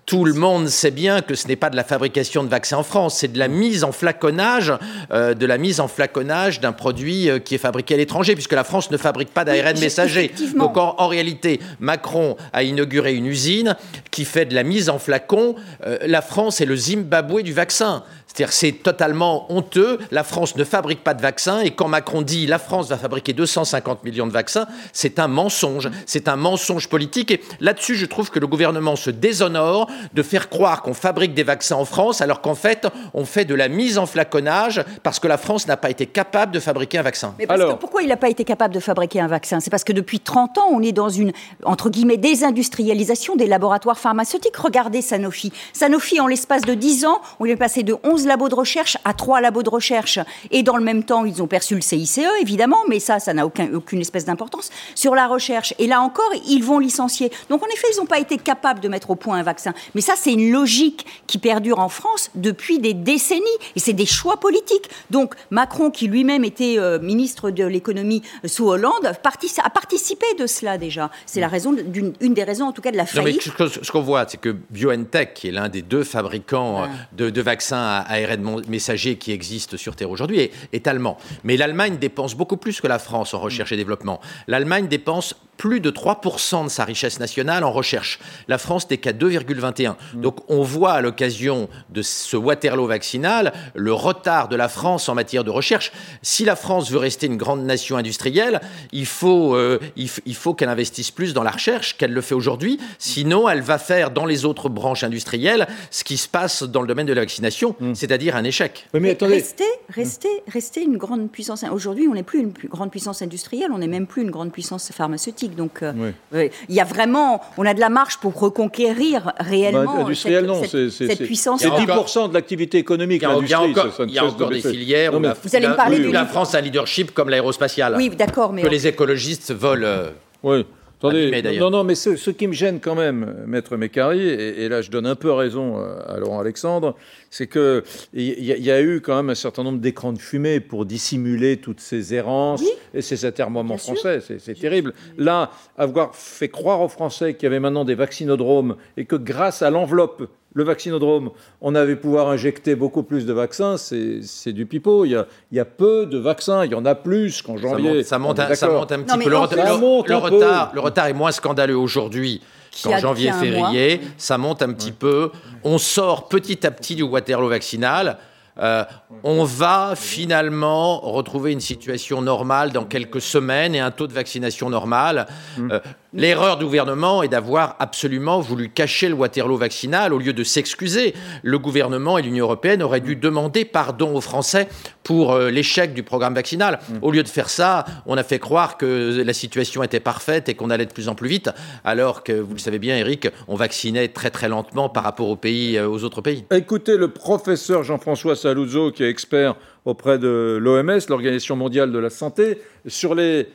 Tout 0.05 0.25
le 0.25 0.33
monde 0.33 0.67
sait 0.67 0.91
bien 0.91 1.21
que 1.21 1.33
ce 1.33 1.47
n'est 1.47 1.55
pas 1.55 1.69
de 1.69 1.77
la 1.77 1.85
fabrication 1.85 2.43
de 2.43 2.49
vaccins 2.49 2.77
en 2.77 2.83
France, 2.83 3.17
c'est 3.19 3.31
de 3.31 3.39
la 3.39 3.47
mise 3.47 3.85
en 3.85 3.93
flaconnage, 3.93 4.73
euh, 5.11 5.33
de 5.33 5.45
la 5.45 5.57
mise 5.57 5.79
en 5.79 5.87
flaconnage 5.87 6.59
d'un 6.59 6.73
produit 6.73 7.29
euh, 7.29 7.39
qui 7.39 7.55
est 7.55 7.59
fabriqué 7.59 7.93
à 7.93 7.97
l'étranger, 7.97 8.33
puisque 8.33 8.51
la 8.51 8.65
France 8.65 8.91
ne 8.91 8.97
fabrique 8.97 9.33
pas 9.33 9.45
d'ARN 9.45 9.79
messager. 9.79 10.31
Donc 10.57 10.75
en, 10.75 11.07
réalité, 11.07 11.61
Macron 11.79 12.35
a 12.51 12.63
inauguré 12.63 13.15
une 13.15 13.27
usine 13.27 13.77
qui 14.11 14.25
fait 14.25 14.45
de 14.45 14.53
la 14.55 14.63
mise 14.63 14.89
en 14.89 14.99
flacon. 14.99 15.55
Euh, 15.85 15.97
la 16.05 16.21
France 16.21 16.59
est 16.59 16.65
le 16.65 16.75
Zimbabwe 16.75 17.41
du 17.41 17.53
vaccin. 17.53 18.03
C'est-à-dire 18.33 18.53
c'est 18.53 18.71
totalement 18.71 19.51
honteux. 19.51 19.99
La 20.11 20.23
France 20.23 20.55
ne 20.55 20.63
fabrique 20.63 21.03
pas 21.03 21.13
de 21.13 21.21
vaccins 21.21 21.59
et 21.59 21.71
quand 21.71 21.87
Macron 21.87 22.23
dit 22.23 22.47
la 22.47 22.57
France 22.57 22.89
va 22.89 22.97
fabriquer 22.97 23.33
250 23.33 24.03
millions 24.03 24.25
de 24.25 24.31
vaccins, 24.31 24.65
c'est 24.91 25.19
un 25.19 25.27
mensonge. 25.27 25.89
C'est 26.07 26.27
un 26.27 26.35
mensonge 26.35 26.89
politique. 26.89 27.29
Et 27.29 27.41
là-dessus, 27.59 27.95
je 27.95 28.05
trouve 28.07 28.31
que 28.31 28.39
le 28.39 28.47
gouvernement 28.47 28.95
se 28.95 29.11
déshonore 29.11 29.87
de 30.13 30.23
faire 30.23 30.49
croire 30.49 30.81
qu'on 30.81 30.95
fabrique 30.95 31.35
des 31.35 31.43
vaccins 31.43 31.75
en 31.75 31.85
France 31.85 32.21
alors 32.21 32.41
qu'en 32.41 32.55
fait, 32.55 32.87
on 33.13 33.25
fait 33.25 33.45
de 33.45 33.53
la 33.53 33.67
mise 33.67 33.99
en 33.99 34.07
flaconnage 34.07 34.83
parce 35.03 35.19
que 35.19 35.27
la 35.27 35.37
France 35.37 35.67
n'a 35.67 35.77
pas 35.77 35.91
été 35.91 36.07
capable 36.07 36.51
de 36.53 36.59
fabriquer 36.59 36.97
un 36.97 37.03
vaccin. 37.03 37.35
Mais 37.37 37.45
alors... 37.49 37.77
pourquoi 37.77 38.01
il 38.01 38.09
n'a 38.09 38.17
pas 38.17 38.29
été 38.29 38.43
capable 38.43 38.73
de 38.73 38.79
fabriquer 38.79 39.19
un 39.19 39.27
vaccin? 39.27 39.59
C'est 39.59 39.69
parce 39.69 39.83
que 39.83 39.93
depuis 39.93 40.19
30 40.19 40.57
ans, 40.57 40.67
on 40.71 40.81
est 40.81 40.91
dans 40.91 41.09
une, 41.09 41.33
entre 41.65 41.91
guillemets, 41.91 42.17
désindustrialisation 42.17 43.35
des 43.35 43.45
laboratoires 43.45 43.99
pharmaceutiques. 43.99 44.57
Regardez 44.57 45.03
Sanofi. 45.03 45.53
Sanofi, 45.73 46.19
en 46.19 46.25
l'espace 46.25 46.63
de 46.63 46.73
10 46.73 47.05
ans, 47.05 47.21
on 47.39 47.45
est 47.45 47.55
passé 47.55 47.83
de 47.83 47.95
11 48.03 48.22
labos 48.27 48.49
de 48.49 48.55
recherche 48.55 48.97
à 49.05 49.13
trois 49.13 49.41
labos 49.41 49.63
de 49.63 49.69
recherche. 49.69 50.19
Et 50.51 50.63
dans 50.63 50.77
le 50.77 50.83
même 50.83 51.03
temps, 51.03 51.25
ils 51.25 51.41
ont 51.41 51.47
perçu 51.47 51.75
le 51.75 51.81
CICE, 51.81 52.19
évidemment, 52.41 52.79
mais 52.87 52.99
ça, 52.99 53.19
ça 53.19 53.33
n'a 53.33 53.45
aucun, 53.45 53.73
aucune 53.73 54.01
espèce 54.01 54.25
d'importance, 54.25 54.69
sur 54.95 55.15
la 55.15 55.27
recherche. 55.27 55.73
Et 55.79 55.87
là 55.87 56.01
encore, 56.01 56.31
ils 56.47 56.63
vont 56.63 56.79
licencier. 56.79 57.31
Donc 57.49 57.63
en 57.63 57.67
effet, 57.67 57.87
ils 57.93 57.97
n'ont 57.97 58.05
pas 58.05 58.19
été 58.19 58.37
capables 58.37 58.79
de 58.79 58.87
mettre 58.87 59.09
au 59.09 59.15
point 59.15 59.37
un 59.37 59.43
vaccin. 59.43 59.73
Mais 59.95 60.01
ça, 60.01 60.13
c'est 60.17 60.33
une 60.33 60.51
logique 60.51 61.05
qui 61.27 61.37
perdure 61.37 61.79
en 61.79 61.89
France 61.89 62.29
depuis 62.35 62.79
des 62.79 62.93
décennies. 62.93 63.41
Et 63.75 63.79
c'est 63.79 63.93
des 63.93 64.05
choix 64.05 64.37
politiques. 64.37 64.89
Donc 65.09 65.35
Macron, 65.51 65.91
qui 65.91 66.07
lui-même 66.07 66.43
était 66.43 66.75
euh, 66.77 66.99
ministre 66.99 67.51
de 67.51 67.65
l'économie 67.65 68.21
sous 68.45 68.67
Hollande, 68.67 69.05
a 69.05 69.69
participé 69.69 70.25
de 70.39 70.47
cela 70.47 70.77
déjà. 70.77 71.09
C'est 71.25 71.39
la 71.39 71.47
raison 71.47 71.73
d'une 71.73 72.13
une 72.21 72.33
des 72.33 72.43
raisons, 72.43 72.65
en 72.65 72.71
tout 72.71 72.81
cas, 72.81 72.91
de 72.91 72.97
la 72.97 73.05
faillite. 73.05 73.41
ce 73.41 73.91
qu'on 73.91 74.01
voit, 74.01 74.25
c'est 74.27 74.39
que 74.39 74.49
BioNTech, 74.49 75.33
qui 75.33 75.47
est 75.49 75.51
l'un 75.51 75.69
des 75.69 75.81
deux 75.81 76.03
fabricants 76.03 76.87
de, 77.15 77.29
de, 77.29 77.41
vaccins 77.41 78.03
à 78.05 78.12
ARN 78.13 78.61
messager 78.67 79.17
qui 79.17 79.31
existe 79.31 79.77
sur 79.77 79.95
Terre 79.95 80.09
aujourd'hui 80.09 80.49
est, 80.71 80.87
allemand. 80.87 81.17
Mais 81.43 81.57
l'Allemagne 81.57 81.97
dépense 81.97 82.35
beaucoup 82.35 82.57
plus 82.57 82.81
que 82.81 82.87
la 82.87 82.99
France 82.99 83.33
en 83.33 83.39
recherche 83.39 83.71
et 83.71 83.77
développement. 83.77 84.19
L'Allemagne 84.47 84.87
dépense 84.87 85.35
plus 85.57 85.79
de 85.79 85.91
3% 85.91 86.65
de 86.65 86.69
sa 86.69 86.83
richesse 86.83 87.19
nationale 87.19 87.63
en 87.63 87.71
recherche. 87.71 88.19
La 88.47 88.57
France 88.57 88.89
n'est 88.89 88.97
qu'à 88.97 89.13
2,21. 89.13 89.95
Mm. 90.15 90.21
Donc 90.21 90.39
on 90.49 90.61
voit 90.63 90.93
à 90.93 91.01
l'occasion 91.01 91.69
de 91.89 92.01
ce 92.01 92.35
Waterloo 92.35 92.87
vaccinal 92.87 93.53
le 93.75 93.93
retard 93.93 94.47
de 94.47 94.55
la 94.55 94.67
France 94.67 95.09
en 95.09 95.15
matière 95.15 95.43
de 95.43 95.51
recherche. 95.51 95.91
Si 96.21 96.43
la 96.43 96.55
France 96.55 96.91
veut 96.91 96.97
rester 96.97 97.27
une 97.27 97.37
grande 97.37 97.63
nation 97.63 97.97
industrielle, 97.97 98.61
il 98.91 99.05
faut, 99.05 99.55
euh, 99.55 99.79
il, 99.95 100.35
faut 100.35 100.53
qu'elle 100.53 100.69
investisse 100.69 101.11
plus 101.11 101.33
dans 101.33 101.43
la 101.43 101.51
recherche 101.51 101.97
qu'elle 101.97 102.13
le 102.13 102.21
fait 102.21 102.35
aujourd'hui. 102.35 102.79
Sinon, 102.97 103.47
elle 103.47 103.61
va 103.61 103.77
faire 103.77 104.11
dans 104.11 104.25
les 104.25 104.45
autres 104.45 104.69
branches 104.69 105.03
industrielles 105.03 105.67
ce 105.91 106.03
qui 106.03 106.17
se 106.17 106.27
passe 106.27 106.63
dans 106.63 106.81
le 106.81 106.87
domaine 106.87 107.05
de 107.05 107.13
la 107.13 107.21
vaccination, 107.21 107.75
mm. 107.79 107.95
C'est-à-dire 108.03 108.35
un 108.35 108.43
échec. 108.43 108.85
mais 108.93 109.11
attendez. 109.11 109.35
Rester, 109.35 109.63
rester, 109.87 110.27
rester 110.51 110.83
une 110.83 110.97
grande 110.97 111.31
puissance. 111.31 111.63
Aujourd'hui, 111.71 112.09
on 112.09 112.13
n'est 112.13 112.23
plus 112.23 112.39
une 112.39 112.51
grande 112.69 112.91
puissance 112.91 113.21
industrielle, 113.21 113.69
on 113.73 113.77
n'est 113.77 113.87
même 113.87 114.07
plus 114.07 114.23
une 114.23 114.29
grande 114.29 114.51
puissance 114.51 114.91
pharmaceutique. 114.91 115.55
Donc, 115.55 115.81
euh, 115.83 116.11
il 116.33 116.75
y 116.75 116.81
a 116.81 116.83
vraiment, 116.83 117.39
on 117.57 117.65
a 117.65 117.73
de 117.73 117.79
la 117.79 117.87
marche 117.87 118.17
pour 118.17 118.37
reconquérir 118.37 119.31
réellement 119.39 120.03
bah, 120.03 120.13
cette, 120.13 120.89
cette, 120.89 121.23
puissance. 121.23 121.61
C'est 121.61 121.69
10% 121.69 122.27
de 122.27 122.33
l'activité 122.33 122.77
économique. 122.77 123.21
Il 123.21 123.49
y 123.49 123.53
a, 123.53 123.61
encore, 123.61 123.87
il 124.05 124.11
y 124.11 124.19
a 124.19 124.25
encore 124.25 124.49
des 124.49 124.59
filières 124.59 125.13
où, 125.13 125.21
la, 125.21 125.33
vous 125.41 125.55
allez 125.55 125.69
me 125.69 125.75
parler 125.75 125.99
de 125.99 126.11
la 126.11 126.25
France 126.25 126.55
a 126.55 126.57
un 126.57 126.61
leadership 126.61 127.13
comme 127.13 127.29
l'aérospatiale. 127.29 127.95
Oui, 127.95 128.09
d'accord, 128.09 128.51
mais 128.51 128.63
que 128.63 128.67
les 128.67 128.85
écologistes 128.85 129.53
veulent. 129.53 129.85
Euh, 129.85 130.09
oui. 130.43 130.65
Attendez, 131.03 131.59
non, 131.59 131.69
non, 131.69 131.83
mais 131.83 131.95
ce, 131.95 132.29
qui 132.29 132.47
me 132.47 132.53
gêne 132.53 132.79
quand 132.79 132.95
même, 132.95 133.43
Maître 133.45 133.75
Mécari, 133.75 134.21
et, 134.21 134.69
là 134.69 134.81
je 134.81 134.89
donne 134.89 135.05
un 135.05 135.15
peu 135.15 135.31
raison 135.31 135.77
à 135.77 136.17
Laurent 136.17 136.39
Alexandre, 136.39 136.95
c'est 137.29 137.47
qu'il 137.47 137.83
y, 138.13 138.23
y, 138.23 138.71
a 138.71 138.81
eu 138.81 139.01
quand 139.01 139.15
même 139.17 139.29
un 139.29 139.35
certain 139.35 139.63
nombre 139.63 139.79
d'écrans 139.79 140.13
de 140.13 140.19
fumée 140.19 140.59
pour 140.59 140.85
dissimuler 140.85 141.57
toutes 141.57 141.81
ces 141.81 142.13
errances 142.13 142.63
et 142.93 143.01
ces 143.01 143.25
atermoiements 143.25 143.77
français. 143.77 144.19
C'est 144.39 144.59
terrible. 144.59 144.93
Là, 145.17 145.51
avoir 145.77 146.15
fait 146.15 146.49
croire 146.49 146.81
aux 146.81 146.87
Français 146.87 147.33
qu'il 147.33 147.43
y 147.43 147.47
avait 147.47 147.59
maintenant 147.59 147.85
des 147.85 147.95
vaccinodromes 147.95 148.75
et 148.97 149.05
que 149.05 149.15
grâce 149.15 149.61
à 149.61 149.69
l'enveloppe 149.69 150.29
le 150.53 150.63
vaccinodrome, 150.63 151.31
on 151.61 151.75
avait 151.75 151.95
pouvoir 151.95 152.29
injecter 152.29 152.75
beaucoup 152.75 153.03
plus 153.03 153.25
de 153.25 153.33
vaccins, 153.33 153.77
c'est 153.77 154.53
du 154.53 154.65
pipeau. 154.65 155.05
Il 155.05 155.11
y, 155.11 155.15
a, 155.15 155.25
il 155.51 155.57
y, 155.57 155.59
a, 155.59 155.65
peu 155.65 156.05
de 156.05 156.17
vaccins, 156.17 156.65
il 156.65 156.71
y 156.71 156.75
en 156.75 156.85
a 156.85 156.95
plus 156.95 157.41
qu'en 157.41 157.57
janvier. 157.57 158.03
Ça 158.03 158.19
monte, 158.19 158.37
ça, 158.53 158.69
monte 158.69 158.91
un, 158.91 159.01
petit 159.01 159.17
peu. 159.17 159.29
Le, 159.29 159.37
retard, 159.37 160.71
le, 160.73 160.79
retard, 160.79 161.07
est 161.07 161.13
moins 161.13 161.31
scandaleux 161.31 161.77
aujourd'hui 161.77 162.41
qu'en 162.83 162.97
janvier-février. 162.97 164.01
Ça 164.17 164.37
monte 164.37 164.61
un 164.61 164.73
petit 164.73 164.91
peu. 164.91 165.31
On 165.63 165.77
sort 165.77 166.29
petit 166.29 166.65
à 166.65 166.71
petit 166.71 166.95
du 166.95 167.03
Waterloo 167.03 167.49
vaccinal. 167.49 168.17
Euh, 168.59 168.83
on 169.23 169.43
va 169.43 169.93
finalement 169.95 170.99
retrouver 170.99 171.51
une 171.51 171.59
situation 171.59 172.21
normale 172.21 172.71
dans 172.71 172.85
quelques 172.85 173.21
semaines 173.21 173.73
et 173.73 173.79
un 173.79 173.89
taux 173.89 174.05
de 174.05 174.13
vaccination 174.13 174.69
normal. 174.69 175.25
Mmh. 175.57 175.71
Euh, 175.71 175.79
l'erreur 176.13 176.57
du 176.57 176.65
gouvernement 176.65 177.23
est 177.23 177.27
d'avoir 177.27 177.75
absolument 177.79 178.39
voulu 178.39 178.69
cacher 178.69 179.09
le 179.09 179.15
Waterloo 179.15 179.57
vaccinal 179.57 180.13
au 180.13 180.19
lieu 180.19 180.33
de 180.33 180.43
s'excuser. 180.43 181.13
Le 181.41 181.59
gouvernement 181.59 182.17
et 182.17 182.21
l'Union 182.21 182.45
européenne 182.45 182.83
auraient 182.83 183.01
dû 183.01 183.15
demander 183.15 183.65
pardon 183.65 184.15
aux 184.15 184.21
Français 184.21 184.67
pour 185.03 185.33
euh, 185.33 185.49
l'échec 185.49 185.93
du 185.93 186.03
programme 186.03 186.35
vaccinal. 186.35 186.79
Au 187.01 187.11
lieu 187.11 187.23
de 187.23 187.27
faire 187.27 187.49
ça, 187.49 187.85
on 188.05 188.17
a 188.17 188.23
fait 188.23 188.39
croire 188.39 188.77
que 188.77 189.21
la 189.25 189.33
situation 189.33 189.83
était 189.83 189.99
parfaite 189.99 190.49
et 190.49 190.53
qu'on 190.53 190.69
allait 190.69 190.85
de 190.85 190.93
plus 190.93 191.09
en 191.09 191.15
plus 191.15 191.29
vite, 191.29 191.49
alors 191.83 192.23
que, 192.23 192.33
vous 192.33 192.53
le 192.53 192.59
savez 192.59 192.79
bien, 192.79 192.95
Eric, 192.97 193.27
on 193.47 193.55
vaccinait 193.55 194.07
très 194.07 194.29
très 194.29 194.47
lentement 194.47 194.89
par 194.89 195.03
rapport 195.03 195.29
aux, 195.29 195.35
pays, 195.35 195.79
aux 195.79 196.03
autres 196.03 196.21
pays. 196.21 196.45
Écoutez 196.51 196.97
le 196.97 197.09
professeur 197.09 197.83
Jean-François 197.83 198.35
Saluzzo, 198.35 198.91
qui 198.91 199.03
est 199.03 199.09
expert 199.09 199.55
auprès 199.85 200.17
de 200.17 200.57
l'OMS, 200.61 200.99
l'Organisation 201.09 201.55
mondiale 201.55 201.91
de 201.91 201.99
la 201.99 202.09
santé, 202.09 202.59
sur 202.87 203.15
les 203.15 203.47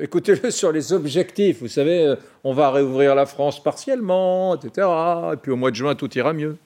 Écoutez-le 0.00 0.50
sur 0.50 0.72
les 0.72 0.92
objectifs. 0.92 1.60
Vous 1.60 1.68
savez, 1.68 2.06
euh, 2.06 2.16
on 2.44 2.52
va 2.52 2.70
réouvrir 2.70 3.14
la 3.14 3.26
France 3.26 3.62
partiellement, 3.62 4.56
etc. 4.56 4.86
Et 5.32 5.36
puis 5.36 5.50
au 5.50 5.56
mois 5.56 5.70
de 5.70 5.76
juin, 5.76 5.94
tout 5.94 6.16
ira 6.16 6.32
mieux. 6.32 6.56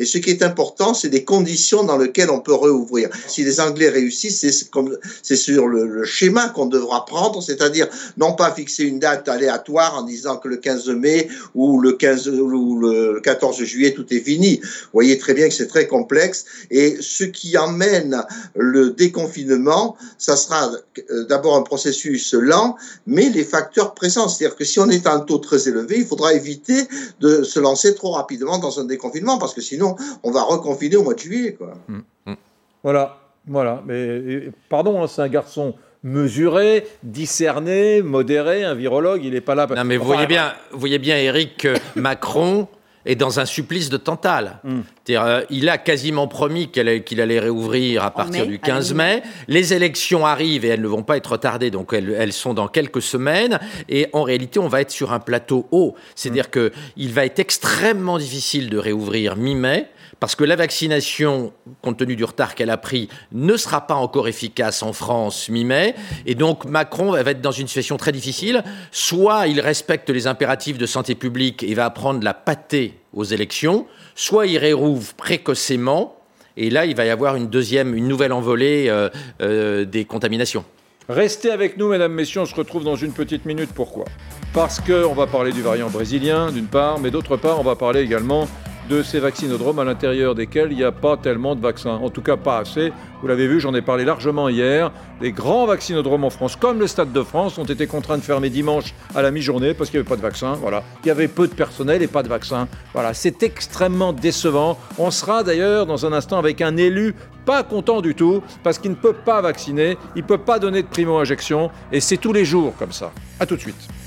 Mais 0.00 0.06
ce 0.06 0.16
qui 0.16 0.30
est 0.30 0.42
important, 0.42 0.94
c'est 0.94 1.10
des 1.10 1.24
conditions 1.24 1.84
dans 1.84 1.98
lesquelles 1.98 2.30
on 2.30 2.40
peut 2.40 2.54
réouvrir. 2.54 3.10
Si 3.28 3.44
les 3.44 3.60
Anglais 3.60 3.90
réussissent, 3.90 4.40
c'est 4.40 5.36
sur 5.36 5.66
le, 5.66 6.04
schéma 6.04 6.48
qu'on 6.48 6.64
devra 6.64 7.04
prendre, 7.04 7.42
c'est-à-dire 7.42 7.86
non 8.16 8.32
pas 8.32 8.50
fixer 8.50 8.84
une 8.84 8.98
date 8.98 9.28
aléatoire 9.28 9.98
en 9.98 10.02
disant 10.04 10.38
que 10.38 10.48
le 10.48 10.56
15 10.56 10.88
mai 10.88 11.28
ou 11.54 11.82
le 11.82 11.92
15 11.92 12.28
ou 12.30 12.78
le 12.78 13.20
14 13.20 13.62
juillet 13.62 13.92
tout 13.92 14.06
est 14.14 14.20
fini. 14.20 14.60
Vous 14.62 14.88
voyez 14.94 15.18
très 15.18 15.34
bien 15.34 15.48
que 15.48 15.54
c'est 15.54 15.66
très 15.66 15.86
complexe 15.86 16.46
et 16.70 16.96
ce 17.02 17.24
qui 17.24 17.58
amène 17.58 18.24
le 18.56 18.92
déconfinement, 18.92 19.98
ça 20.16 20.36
sera 20.36 20.72
euh, 21.10 21.24
d'abord 21.24 21.56
un 21.56 21.62
processus 21.62 22.32
lent, 22.32 22.76
mais 23.06 23.28
les 23.28 23.44
facteurs 23.44 23.92
présents, 23.92 24.28
c'est-à-dire 24.28 24.56
que 24.56 24.64
si 24.64 24.80
on 24.80 24.88
est 24.88 25.06
à 25.06 25.12
un 25.12 25.20
taux 25.20 25.38
très 25.38 25.68
élevé, 25.68 25.98
il 25.98 26.06
faudra 26.06 26.32
éviter 26.32 26.88
de 27.20 27.42
se 27.42 27.60
lancer 27.60 27.94
trop 27.94 28.12
rapidement 28.12 28.56
dans 28.56 28.80
un 28.80 28.84
déconfinement 28.84 29.36
parce 29.36 29.52
que 29.52 29.60
sinon 29.60 29.89
on 30.22 30.30
va 30.30 30.42
reconfiner 30.42 30.96
au 30.96 31.02
mois 31.02 31.14
de 31.14 31.20
juillet. 31.20 31.54
Quoi. 31.54 31.74
Mm, 31.88 31.98
mm. 32.26 32.34
Voilà. 32.82 33.16
Voilà, 33.46 33.82
mais 33.86 34.50
pardon, 34.68 35.02
hein, 35.02 35.06
c'est 35.06 35.22
un 35.22 35.28
garçon 35.28 35.74
mesuré, 36.02 36.86
discerné, 37.02 38.02
modéré, 38.02 38.64
un 38.64 38.74
virologue, 38.74 39.24
il 39.24 39.32
n'est 39.32 39.40
pas 39.40 39.54
là. 39.54 39.66
Non, 39.66 39.84
mais 39.84 39.96
vous 39.96 40.04
voyez 40.04 40.26
bien, 40.26 40.52
vous 40.72 40.78
voyez 40.78 40.98
bien, 40.98 41.16
Eric, 41.16 41.56
que 41.56 41.74
Macron 41.96 42.68
est 43.06 43.14
dans 43.14 43.40
un 43.40 43.46
supplice 43.46 43.88
de 43.88 43.96
Tantale. 43.96 44.58
Hmm. 44.64 44.80
Euh, 45.10 45.44
il 45.50 45.68
a 45.68 45.78
quasiment 45.78 46.28
promis 46.28 46.68
qu'il 46.68 46.88
allait, 47.20 47.40
réouvrir 47.40 48.04
à 48.04 48.10
partir 48.10 48.46
du 48.46 48.58
15 48.58 48.94
mai. 48.94 49.22
Les 49.48 49.74
élections 49.74 50.26
arrivent 50.26 50.64
et 50.64 50.68
elles 50.68 50.82
ne 50.82 50.88
vont 50.88 51.02
pas 51.02 51.16
être 51.16 51.32
retardées, 51.32 51.70
donc 51.70 51.92
elles, 51.92 52.32
sont 52.32 52.54
dans 52.54 52.68
quelques 52.68 53.02
semaines. 53.02 53.58
Et 53.88 54.08
en 54.12 54.22
réalité, 54.22 54.58
on 54.58 54.68
va 54.68 54.80
être 54.80 54.90
sur 54.90 55.12
un 55.12 55.20
plateau 55.20 55.66
haut. 55.70 55.94
C'est-à-dire 56.14 56.46
hmm. 56.48 56.70
qu'il 56.96 57.12
va 57.12 57.24
être 57.24 57.38
extrêmement 57.38 58.18
difficile 58.18 58.70
de 58.70 58.78
réouvrir 58.78 59.36
mi-mai 59.36 59.88
parce 60.20 60.34
que 60.34 60.44
la 60.44 60.54
vaccination, 60.54 61.52
compte 61.80 61.96
tenu 61.96 62.14
du 62.14 62.24
retard 62.24 62.54
qu'elle 62.54 62.68
a 62.68 62.76
pris, 62.76 63.08
ne 63.32 63.56
sera 63.56 63.86
pas 63.86 63.94
encore 63.94 64.28
efficace 64.28 64.82
en 64.82 64.92
France 64.92 65.48
mi-mai. 65.48 65.94
Et 66.26 66.34
donc 66.34 66.66
Macron 66.66 67.10
va 67.12 67.22
être 67.22 67.40
dans 67.40 67.50
une 67.50 67.66
situation 67.66 67.96
très 67.96 68.12
difficile. 68.12 68.62
Soit 68.92 69.46
il 69.46 69.60
respecte 69.60 70.10
les 70.10 70.26
impératifs 70.26 70.76
de 70.76 70.84
santé 70.84 71.14
publique 71.14 71.62
et 71.62 71.72
va 71.72 71.88
prendre 71.88 72.22
la 72.22 72.34
pâtée 72.34 72.94
aux 73.14 73.24
élections, 73.24 73.86
soit 74.14 74.46
il 74.46 74.58
réouvre 74.58 75.14
précocement. 75.14 76.16
Et 76.56 76.68
là, 76.68 76.84
il 76.84 76.94
va 76.94 77.06
y 77.06 77.10
avoir 77.10 77.36
une 77.36 77.46
deuxième, 77.46 77.94
une 77.94 78.06
nouvelle 78.06 78.32
envolée 78.32 78.86
euh, 78.88 79.08
euh, 79.40 79.86
des 79.86 80.04
contaminations. 80.04 80.64
Restez 81.08 81.50
avec 81.50 81.78
nous, 81.78 81.88
mesdames, 81.88 82.12
messieurs. 82.12 82.42
On 82.42 82.46
se 82.46 82.54
retrouve 82.54 82.84
dans 82.84 82.96
une 82.96 83.12
petite 83.12 83.46
minute. 83.46 83.70
Pourquoi? 83.74 84.04
Parce 84.52 84.80
qu'on 84.80 85.14
va 85.14 85.26
parler 85.26 85.52
du 85.52 85.62
variant 85.62 85.88
brésilien, 85.88 86.52
d'une 86.52 86.66
part, 86.66 87.00
mais 87.00 87.10
d'autre 87.10 87.36
part, 87.36 87.58
on 87.58 87.62
va 87.62 87.76
parler 87.76 88.02
également 88.02 88.46
de 88.90 89.04
ces 89.04 89.20
vaccinodromes 89.20 89.78
à 89.78 89.84
l'intérieur 89.84 90.34
desquels 90.34 90.72
il 90.72 90.76
n'y 90.76 90.84
a 90.84 90.90
pas 90.90 91.16
tellement 91.16 91.54
de 91.54 91.60
vaccins. 91.60 91.94
En 91.94 92.10
tout 92.10 92.22
cas, 92.22 92.36
pas 92.36 92.58
assez. 92.58 92.92
Vous 93.22 93.28
l'avez 93.28 93.46
vu, 93.46 93.60
j'en 93.60 93.72
ai 93.72 93.82
parlé 93.82 94.04
largement 94.04 94.48
hier. 94.48 94.90
Les 95.20 95.30
grands 95.30 95.64
vaccinodromes 95.64 96.24
en 96.24 96.30
France, 96.30 96.56
comme 96.56 96.80
le 96.80 96.88
Stade 96.88 97.12
de 97.12 97.22
France, 97.22 97.56
ont 97.58 97.64
été 97.64 97.86
contraints 97.86 98.18
de 98.18 98.22
fermer 98.22 98.50
dimanche 98.50 98.92
à 99.14 99.22
la 99.22 99.30
mi-journée 99.30 99.74
parce 99.74 99.90
qu'il 99.90 100.00
n'y 100.00 100.02
avait 100.02 100.08
pas 100.08 100.16
de 100.16 100.22
vaccin. 100.22 100.54
Voilà. 100.54 100.82
Il 101.04 101.06
y 101.08 101.10
avait 101.12 101.28
peu 101.28 101.46
de 101.46 101.54
personnel 101.54 102.02
et 102.02 102.08
pas 102.08 102.24
de 102.24 102.28
vaccin. 102.28 102.66
Voilà. 102.92 103.14
C'est 103.14 103.44
extrêmement 103.44 104.12
décevant. 104.12 104.76
On 104.98 105.12
sera 105.12 105.44
d'ailleurs 105.44 105.86
dans 105.86 106.04
un 106.04 106.12
instant 106.12 106.38
avec 106.38 106.60
un 106.60 106.76
élu 106.76 107.14
pas 107.46 107.62
content 107.62 108.00
du 108.00 108.16
tout 108.16 108.42
parce 108.64 108.80
qu'il 108.80 108.90
ne 108.90 108.96
peut 108.96 109.12
pas 109.12 109.40
vacciner, 109.40 109.98
il 110.16 110.22
ne 110.22 110.26
peut 110.26 110.38
pas 110.38 110.58
donner 110.58 110.82
de 110.82 110.88
primo-injection 110.88 111.70
et 111.92 112.00
c'est 112.00 112.16
tous 112.16 112.32
les 112.32 112.44
jours 112.44 112.74
comme 112.76 112.92
ça. 112.92 113.12
A 113.38 113.46
tout 113.46 113.54
de 113.54 113.60
suite. 113.60 113.99